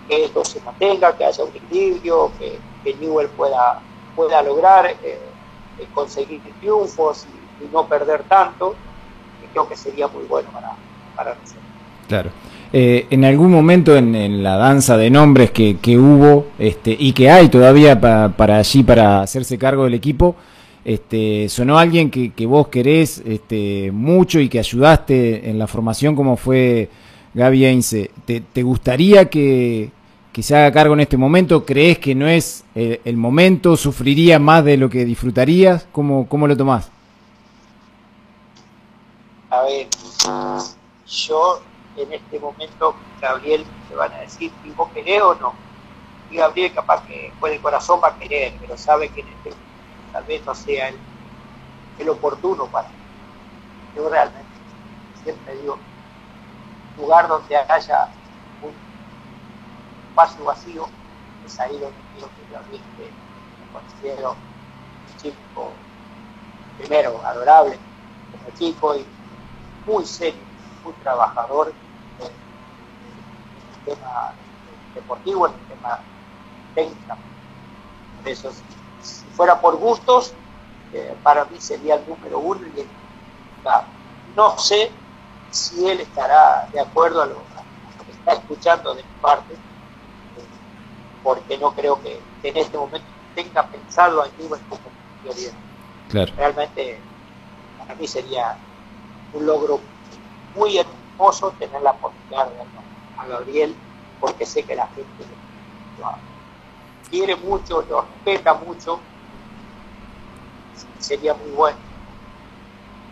esto 0.09 0.45
se 0.45 0.61
mantenga, 0.61 1.15
que 1.17 1.25
haya 1.25 1.43
un 1.43 1.49
equilibrio, 1.55 2.31
que, 2.39 2.57
que 2.83 2.95
Newell 2.95 3.27
pueda, 3.29 3.81
pueda 4.15 4.41
lograr 4.41 4.85
eh, 4.85 4.95
eh, 5.03 5.87
conseguir 5.93 6.41
triunfos 6.59 7.25
y 7.61 7.73
no 7.73 7.85
perder 7.87 8.23
tanto, 8.23 8.75
que 9.41 9.47
creo 9.47 9.67
que 9.67 9.75
sería 9.75 10.07
muy 10.07 10.23
bueno 10.25 10.49
para, 10.51 10.71
para 11.15 11.35
nosotros. 11.35 11.63
Claro. 12.07 12.29
Eh, 12.71 13.07
en 13.09 13.23
algún 13.25 13.51
momento 13.51 13.95
en, 13.95 14.41
la 14.41 14.57
danza 14.57 14.97
de 14.97 15.09
nombres 15.09 15.51
que, 15.51 15.77
que 15.77 15.97
hubo 15.97 16.47
este, 16.57 16.95
y 16.97 17.13
que 17.13 17.29
hay 17.29 17.49
todavía 17.49 17.99
para 17.99 18.57
allí 18.57 18.81
para 18.81 19.21
hacerse 19.21 19.57
cargo 19.57 19.83
del 19.83 19.93
equipo, 19.93 20.35
este, 20.83 21.47
sonó 21.49 21.77
alguien 21.77 22.09
que, 22.09 22.33
que, 22.33 22.45
vos 22.45 22.67
querés 22.69 23.21
este, 23.25 23.91
mucho 23.93 24.39
y 24.39 24.49
que 24.49 24.59
ayudaste 24.59 25.49
en 25.49 25.59
la 25.59 25.67
formación 25.67 26.15
como 26.15 26.35
fue 26.35 26.89
Gaby 27.33 27.65
Ainse. 27.65 28.11
¿Te, 28.25 28.63
gustaría 28.63 29.29
que, 29.29 29.91
que, 30.31 30.43
se 30.43 30.55
haga 30.55 30.71
cargo 30.71 30.93
en 30.93 31.01
este 31.01 31.17
momento? 31.17 31.65
¿Crees 31.65 31.99
que 31.99 32.15
no 32.15 32.27
es 32.27 32.63
el, 32.75 32.99
el 33.03 33.17
momento? 33.17 33.77
¿Sufriría 33.77 34.39
más 34.39 34.63
de 34.63 34.77
lo 34.77 34.89
que 34.89 35.05
disfrutarías? 35.05 35.87
¿Cómo, 35.91 36.27
cómo 36.27 36.47
lo 36.47 36.55
tomás? 36.57 36.91
a 39.53 39.61
ver, 39.61 39.87
yo 41.05 41.61
en 41.95 42.11
este 42.11 42.39
momento, 42.39 42.95
Gabriel, 43.21 43.63
te 43.87 43.95
van 43.95 44.11
a 44.13 44.21
decir, 44.21 44.51
¿y 44.63 44.71
vos 44.71 44.89
querés 44.91 45.21
o 45.21 45.35
no? 45.35 45.53
Y 46.31 46.37
Gabriel 46.37 46.73
capaz 46.73 47.05
que 47.05 47.31
fue 47.39 47.51
de 47.51 47.61
corazón 47.61 47.99
va 48.03 48.07
a 48.07 48.17
querer, 48.17 48.53
pero 48.59 48.75
sabe 48.77 49.09
que 49.09 49.21
en 49.21 49.27
este 49.27 49.51
tal 50.11 50.23
vez 50.23 50.43
no 50.43 50.55
sea 50.55 50.89
el, 50.89 50.95
el 51.99 52.09
oportuno 52.09 52.65
para 52.65 52.87
Yo 53.95 54.09
realmente 54.09 54.49
siempre 55.23 55.55
digo, 55.57 55.77
lugar 56.97 57.27
donde 57.27 57.55
haya 57.55 58.07
un 58.61 58.73
espacio 60.09 60.45
vacío, 60.45 60.87
es 61.45 61.59
ahí 61.59 61.77
donde 61.79 61.97
quiero 62.13 62.29
que 62.35 62.53
Gabriel 62.53 62.81
me 62.99 63.79
considero 63.79 64.31
un 64.31 65.17
chico, 65.17 65.71
primero, 66.77 67.21
adorable 67.25 67.79
como 68.31 68.57
chico 68.57 68.95
y 68.95 69.05
muy 69.85 70.05
serio, 70.05 70.41
muy 70.83 70.93
trabajador 70.93 71.73
en, 72.19 72.25
el 72.25 73.85
tema 73.85 74.33
deportivo, 74.95 75.47
en 75.47 75.53
el 75.53 75.59
tema 75.67 75.99
técnico. 76.75 77.17
Por 78.17 78.29
eso, 78.31 78.51
si 79.01 79.25
fuera 79.35 79.59
por 79.59 79.75
gustos, 79.77 80.33
eh, 80.93 81.15
para 81.23 81.45
mí 81.45 81.59
sería 81.59 81.95
el 81.95 82.07
número 82.07 82.39
uno 82.39 82.61
y 82.67 82.87
no 84.35 84.57
sé 84.57 84.91
si 85.53 85.87
él 85.87 86.01
estará 86.01 86.67
de 86.73 86.79
acuerdo 86.79 87.21
a 87.21 87.25
lo, 87.27 87.35
que 88.05 88.11
está 88.11 88.33
escuchando 88.33 88.95
de 88.95 89.03
mi 89.03 89.09
parte, 89.21 89.55
porque 91.23 91.57
no 91.57 91.73
creo 91.73 92.01
que, 92.01 92.19
en 92.41 92.57
este 92.57 92.77
momento 92.77 93.07
tenga 93.35 93.63
pensado 93.67 94.21
a 94.21 94.27
como 94.27 94.57
prioridad. 95.21 95.53
Claro. 96.09 96.33
Realmente 96.35 96.99
para 97.77 97.95
mí 97.95 98.07
sería 98.07 98.57
un 99.33 99.45
logro 99.45 99.79
muy 100.55 100.77
hermoso 100.77 101.51
tener 101.57 101.81
la 101.81 101.91
oportunidad 101.91 102.47
de 102.47 102.57
verlo 102.57 102.81
a 103.17 103.27
Gabriel, 103.27 103.75
porque 104.19 104.45
sé 104.45 104.63
que 104.63 104.75
la 104.75 104.87
gente 104.87 105.07
lo, 105.99 106.11
quiere 107.09 107.35
mucho, 107.35 107.83
lo 107.89 108.01
respeta 108.01 108.55
mucho, 108.55 108.99
sería 110.99 111.33
muy 111.35 111.51
bueno. 111.51 111.77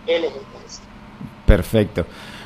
Él 0.08 0.26
es 0.26 0.34
el 0.34 0.40
que 0.40 0.58
Perfecto. 1.52 2.06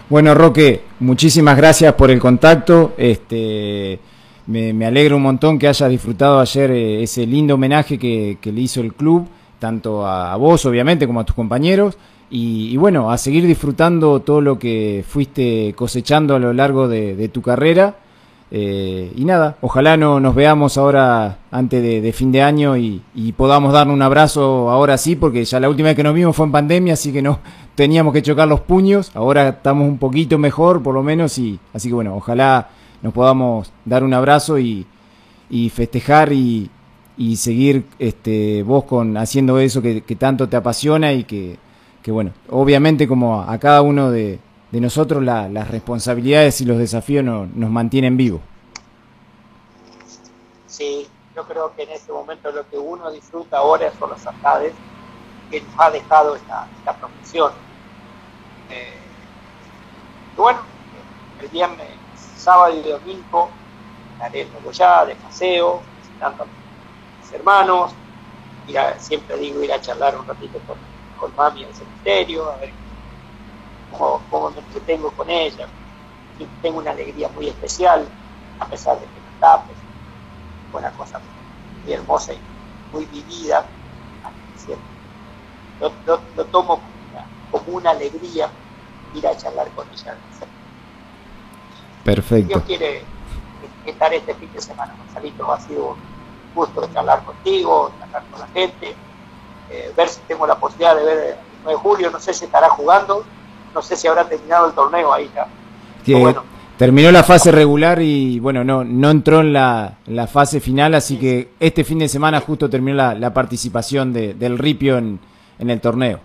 Bueno, 0.09 0.33
Roque, 0.33 0.81
muchísimas 1.01 1.55
gracias 1.55 1.93
por 1.93 2.09
el 2.09 2.19
contacto. 2.19 2.95
Este, 2.97 3.99
me, 4.47 4.73
me 4.73 4.87
alegro 4.87 5.17
un 5.17 5.21
montón 5.21 5.59
que 5.59 5.67
hayas 5.67 5.91
disfrutado 5.91 6.39
ayer 6.39 6.71
eh, 6.71 7.03
ese 7.03 7.27
lindo 7.27 7.53
homenaje 7.53 7.99
que, 7.99 8.39
le 8.41 8.61
hizo 8.61 8.81
el 8.81 8.95
club, 8.95 9.27
tanto 9.59 10.07
a, 10.07 10.35
vos, 10.37 10.65
obviamente, 10.65 11.05
como 11.05 11.19
a 11.19 11.23
tus 11.23 11.35
compañeros. 11.35 11.99
Y, 12.31 12.75
bueno, 12.77 13.11
a 13.11 13.19
seguir 13.19 13.45
disfrutando 13.45 14.21
todo 14.21 14.41
lo 14.41 14.57
que 14.57 15.05
fuiste 15.07 15.75
cosechando 15.77 16.35
a 16.35 16.39
lo 16.39 16.51
largo 16.51 16.87
de 16.87 17.29
tu 17.31 17.43
carrera. 17.43 17.97
Eh, 18.51 19.12
y 19.15 19.25
nada, 19.25 19.58
ojalá 19.62 19.97
no 19.97 20.19
nos 20.19 20.36
veamos 20.36 20.77
ahora 20.77 21.39
antes 21.51 21.81
de, 21.81 22.13
fin 22.13 22.31
de 22.31 22.43
año 22.43 22.77
y, 22.77 23.01
podamos 23.36 23.73
darnos 23.73 23.95
un 23.95 24.01
abrazo 24.01 24.69
ahora 24.69 24.97
sí, 24.97 25.15
porque 25.15 25.43
ya 25.43 25.60
la 25.60 25.69
última 25.69 25.89
vez 25.89 25.95
que 25.95 26.03
nos 26.03 26.13
vimos 26.13 26.36
fue 26.36 26.45
en 26.45 26.51
pandemia, 26.51 26.93
así 26.93 27.12
que 27.12 27.21
no 27.21 27.39
teníamos 27.75 28.13
que 28.13 28.21
chocar 28.21 28.47
los 28.47 28.62
puños. 28.62 29.12
Ahora 29.15 29.49
estamos 29.49 29.88
un 29.88 29.97
poquito 29.97 30.38
mejor, 30.38 30.84
por 30.84 30.93
lo 30.93 31.03
menos, 31.03 31.38
y 31.38 31.60
así 31.73 31.89
que 31.89 31.95
bueno, 31.95 32.15
ojalá 32.15 32.69
nos 33.01 33.13
podamos 33.13 33.71
dar 33.84 34.03
un 34.03 34.13
abrazo 34.13 34.60
y, 34.60 34.86
festejar 35.71 36.31
y, 36.31 36.69
seguir 37.36 37.86
este, 37.99 38.63
vos 38.63 38.84
con 38.84 39.17
haciendo 39.17 39.60
eso 39.60 39.81
que, 39.81 40.01
tanto 40.17 40.47
te 40.47 40.55
apasiona 40.55 41.13
y 41.13 41.23
que, 41.23 41.58
bueno, 42.08 42.31
obviamente 42.49 43.08
como 43.08 43.41
a 43.41 43.58
cada 43.58 43.81
uno 43.81 44.12
de, 44.12 44.39
de 44.71 44.82
nosotros 44.82 45.23
la, 45.23 45.47
las 45.49 45.69
responsabilidades 45.69 46.62
y 46.62 46.65
los 46.65 46.78
desafíos 46.78 47.23
no, 47.23 47.45
nos 47.45 47.69
mantienen 47.69 48.17
vivos. 48.17 48.41
Sí, 50.67 51.08
yo 51.36 51.43
creo 51.45 51.73
que 51.75 51.84
en 51.84 51.91
este 51.91 52.12
momento 52.12 52.51
lo 52.51 52.67
que 52.69 52.78
uno 52.78 53.12
disfruta 53.12 53.58
ahora 53.58 53.91
son 53.97 54.10
los 54.10 54.25
alcaldes 54.25 54.73
que 55.49 55.62
nos 55.62 55.80
ha 55.80 55.91
dejado 55.91 56.36
esta, 56.36 56.67
esta 56.78 56.93
profesión. 56.95 57.51
Eh, 58.69 58.97
bueno, 60.36 60.60
el 61.41 61.47
viernes, 61.49 61.88
sábado 62.36 62.75
y 62.75 62.89
domingo 62.89 63.49
estaré 64.13 64.41
en 64.41 64.54
Nogoyá 64.54 65.06
de 65.06 65.15
paseo, 65.15 65.82
visitando 66.01 66.43
a 66.43 66.47
mis 67.21 67.32
hermanos, 67.32 67.91
ir 68.67 68.80
a, 68.80 68.99
siempre 68.99 69.38
digo 69.38 69.63
ir 69.63 69.71
a 69.71 69.80
charlar 69.80 70.17
un 70.17 70.25
ratito 70.25 70.60
con, 70.67 70.78
con 71.19 71.36
mami 71.36 71.63
en 71.63 71.69
el 71.69 71.75
cementerio, 71.75 72.51
a 72.51 72.58
ver 72.58 72.84
cómo, 73.97 74.21
cómo 74.29 74.51
me 74.51 74.60
entretengo 74.60 75.12
con 75.12 75.29
ella. 75.29 75.67
Y 76.39 76.45
tengo 76.62 76.79
una 76.79 76.91
alegría 76.91 77.29
muy 77.29 77.47
especial, 77.47 78.08
a 78.60 78.65
pesar 78.65 78.99
de 78.99 79.05
que 79.05 79.19
no 79.21 79.29
está, 79.34 79.63
pues, 79.63 79.77
una 80.73 80.91
cosa 80.91 81.19
muy 81.84 81.93
hermosa 81.93 82.34
y 82.34 82.39
muy 82.91 83.05
vivida. 83.05 83.65
Lo, 85.79 85.91
lo, 86.05 86.19
lo 86.36 86.45
tomo 86.45 86.79
como 86.79 86.88
una, 87.12 87.25
como 87.51 87.77
una, 87.77 87.89
alegría 87.91 88.49
ir 89.13 89.27
a 89.27 89.36
charlar 89.36 89.67
con 89.69 89.88
ella. 89.89 90.15
Perfecto. 92.03 92.47
Dios 92.47 92.63
quiere 92.63 93.03
estar 93.86 94.13
este 94.13 94.34
fin 94.36 94.51
de 94.53 94.62
semana, 94.62 94.95
Gonzalito. 94.97 95.51
Ha 95.51 95.60
sido 95.60 95.89
un 95.89 95.97
gusto 96.53 96.88
charlar 96.93 97.23
contigo, 97.23 97.91
charlar 97.99 98.23
con 98.31 98.39
la 98.39 98.47
gente, 98.47 98.95
eh, 99.69 99.93
ver 99.95 100.10
si 100.10 100.21
tengo 100.21 100.47
la 100.47 100.58
posibilidad 100.58 100.95
de 100.95 101.03
ver 101.03 101.17
el 101.17 101.36
9 101.63 101.71
de 101.71 101.75
julio. 101.75 102.12
No 102.12 102.19
sé 102.19 102.34
si 102.34 102.45
estará 102.45 102.69
jugando, 102.69 103.25
no 103.75 103.81
sé 103.81 103.95
si 103.97 104.07
habrá 104.07 104.27
terminado 104.27 104.67
el 104.67 104.73
torneo 104.73 105.13
ahí 105.13 105.29
ya. 105.35 105.45
Que 106.03 106.15
bueno. 106.15 106.43
Terminó 106.77 107.09
la 107.11 107.23
fase 107.23 107.51
regular 107.51 108.01
y 108.01 108.39
bueno, 108.39 108.63
no, 108.65 108.83
no 108.83 109.09
entró 109.09 109.39
en 109.39 109.53
la, 109.53 109.93
la 110.07 110.27
fase 110.27 110.59
final, 110.59 110.93
así 110.93 111.15
sí. 111.15 111.21
que 111.21 111.53
este 111.59 111.85
fin 111.85 111.99
de 111.99 112.09
semana 112.09 112.41
justo 112.41 112.69
terminó 112.69 112.97
la, 112.97 113.13
la 113.15 113.33
participación 113.33 114.11
de, 114.11 114.33
del 114.33 114.57
Ripio 114.57 114.97
en, 114.97 115.19
en, 115.57 115.69
el 115.69 115.79
torneo. 115.79 116.19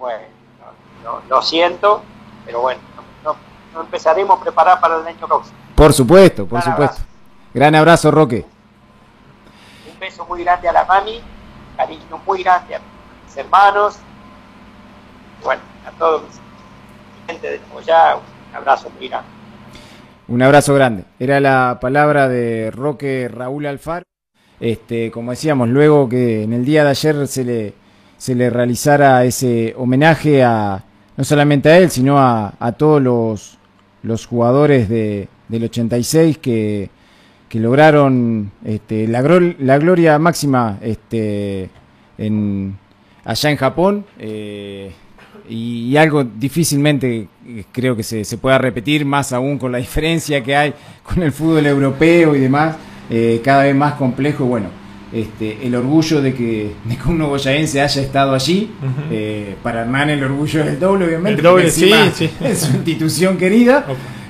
Bueno, 0.00 0.24
no, 1.04 1.12
no, 1.12 1.22
lo 1.28 1.42
siento, 1.42 2.02
pero 2.44 2.62
bueno, 2.62 2.80
no, 3.22 3.36
no, 3.72 3.82
empezaremos 3.82 4.36
a 4.36 4.42
preparar 4.42 4.80
para 4.80 4.96
el 4.96 5.06
año 5.06 5.26
próximo. 5.28 5.56
Por 5.76 5.92
supuesto, 5.92 6.46
por 6.46 6.60
Gran 6.60 6.72
supuesto. 6.72 6.96
Abrazo. 6.96 7.10
Gran 7.54 7.74
abrazo, 7.76 8.10
Roque. 8.10 8.44
Un 9.92 9.98
beso 10.00 10.24
muy 10.26 10.42
grande 10.42 10.68
a 10.68 10.72
la 10.72 10.84
mami, 10.86 11.20
cariño 11.76 12.20
muy 12.26 12.42
grande 12.42 12.74
a 12.74 12.80
mis 13.24 13.36
hermanos, 13.36 13.96
bueno, 15.44 15.62
a 15.86 15.90
todos 15.98 16.22
mis 16.22 16.40
gente 17.26 17.50
de 17.50 17.60
Nogoyá, 17.68 18.16
un 18.16 18.56
abrazo 18.56 18.90
muy 18.98 19.08
grande. 19.08 19.28
Un 20.26 20.42
abrazo 20.42 20.74
grande. 20.74 21.04
Era 21.18 21.40
la 21.40 21.78
palabra 21.80 22.28
de 22.28 22.70
Roque 22.70 23.28
Raúl 23.32 23.66
Alfaro. 23.66 24.04
Este, 24.60 25.10
como 25.10 25.32
decíamos, 25.32 25.68
luego 25.68 26.08
que 26.08 26.42
en 26.42 26.52
el 26.52 26.64
día 26.64 26.84
de 26.84 26.90
ayer 26.90 27.26
se 27.26 27.44
le, 27.44 27.74
se 28.16 28.34
le 28.34 28.50
realizara 28.50 29.24
ese 29.24 29.74
homenaje 29.76 30.42
a 30.42 30.84
no 31.16 31.24
solamente 31.24 31.70
a 31.70 31.78
él, 31.78 31.90
sino 31.90 32.18
a, 32.18 32.54
a 32.58 32.72
todos 32.72 33.00
los, 33.00 33.58
los 34.02 34.26
jugadores 34.26 34.88
de, 34.88 35.28
del 35.48 35.64
86 35.64 36.38
que, 36.38 36.90
que 37.48 37.60
lograron 37.60 38.50
este, 38.64 39.06
la, 39.06 39.22
la, 39.58 39.78
gloria 39.78 40.18
máxima 40.18 40.78
este, 40.80 41.70
en, 42.18 42.78
allá 43.24 43.50
en 43.50 43.56
Japón. 43.56 44.06
Eh, 44.18 44.92
y, 45.48 45.96
algo 45.96 46.24
difícilmente 46.24 47.28
eh, 47.46 47.64
creo 47.70 47.94
que 47.96 48.02
se, 48.02 48.24
se, 48.24 48.38
pueda 48.38 48.58
repetir, 48.58 49.04
más 49.04 49.32
aún 49.32 49.58
con 49.58 49.72
la 49.72 49.78
diferencia 49.86 50.42
que 50.42 50.56
hay 50.56 50.74
con 51.02 51.22
el 51.22 51.32
fútbol 51.32 51.66
europeo 51.66 52.34
y 52.34 52.40
demás, 52.40 52.76
eh, 53.10 53.40
cada 53.44 53.64
vez 53.64 53.74
más 53.74 53.94
complejo. 53.94 54.44
Bueno, 54.44 54.68
este, 55.12 55.66
el 55.66 55.74
orgullo 55.74 56.22
de 56.22 56.34
que, 56.34 56.72
de 56.84 56.96
que 56.96 57.08
un 57.08 57.18
nogoyaense 57.18 57.80
haya 57.80 58.02
estado 58.02 58.34
allí, 58.34 58.70
uh 58.82 58.84
-huh. 58.84 59.08
eh, 59.10 59.56
para 59.62 59.82
Hernán 59.82 60.10
el 60.10 60.24
orgullo 60.24 60.62
es 60.62 60.68
el 60.68 60.80
doble, 60.80 61.06
obviamente, 61.06 61.40
el 61.40 61.44
doble, 61.44 61.70
sí, 61.70 61.90
sí. 62.14 62.30
es 62.44 62.58
su 62.60 62.72
institución 62.72 63.36
querida. 63.36 63.86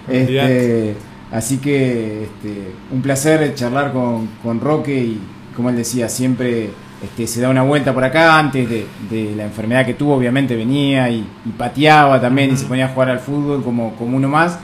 Este, 0.09 0.95
así 1.33 1.59
que 1.59 2.25
este, 2.25 2.73
un 2.93 3.01
placer 3.01 3.55
charlar 3.55 3.93
con, 3.93 4.29
con 4.43 4.61
Roque 4.61 4.95
y, 4.95 5.21
como 5.57 5.71
él 5.71 5.77
decía, 5.77 6.09
siempre 6.09 6.71
este, 7.05 7.27
se 7.27 7.41
da 7.41 7.49
una 7.49 7.63
vuelta 7.63 7.93
por 7.93 8.05
acá 8.05 8.39
antes 8.39 8.69
de, 8.69 8.87
de, 9.11 9.35
la 9.37 9.45
enfermedad 9.45 9.85
que 9.85 9.95
tuvo, 9.95 10.15
obviamente 10.15 10.57
venía 10.57 11.11
y, 11.11 11.25
y 11.45 11.51
pateaba 11.57 12.21
también 12.21 12.51
uh 12.51 12.53
-huh. 12.53 12.57
y 12.57 12.59
se 12.59 12.67
ponía 12.67 12.87
a 12.87 12.89
jugar 12.89 13.11
al 13.11 13.21
fútbol 13.21 13.63
como, 13.63 13.95
como 13.97 14.17
uno 14.17 14.29
más. 14.29 14.59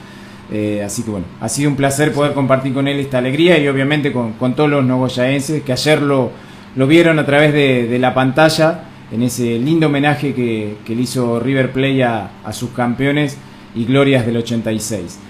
Eh, 0.53 0.83
así 0.85 1.03
que 1.05 1.11
bueno, 1.11 1.27
ha 1.41 1.49
sido 1.49 1.71
un 1.71 1.77
placer 1.77 2.13
poder 2.13 2.33
compartir 2.33 2.75
con 2.75 2.89
él 2.89 2.99
esta 2.99 3.19
alegría 3.19 3.57
y 3.59 3.69
obviamente 3.69 4.13
con, 4.13 4.33
con 4.33 4.55
todos 4.55 4.69
los 4.69 4.85
nogoyaenses 4.85 5.63
que 5.63 5.73
ayer 5.73 6.03
lo, 6.03 6.33
lo 6.75 6.87
vieron 6.89 7.19
a 7.21 7.27
través 7.27 7.53
de, 7.53 7.87
de, 7.87 7.99
la 8.01 8.15
pantalla 8.15 8.81
en 9.13 9.23
ese 9.23 9.59
lindo 9.59 9.87
homenaje 9.87 10.35
que, 10.35 10.79
que 10.85 10.97
le 10.97 11.03
hizo 11.03 11.39
River 11.39 11.73
Play 11.73 12.03
a, 12.03 12.31
a 12.45 12.53
sus 12.53 12.71
campeones 12.71 13.39
y 13.77 13.85
glorias 13.85 14.27
del 14.27 14.39
86. 14.39 15.30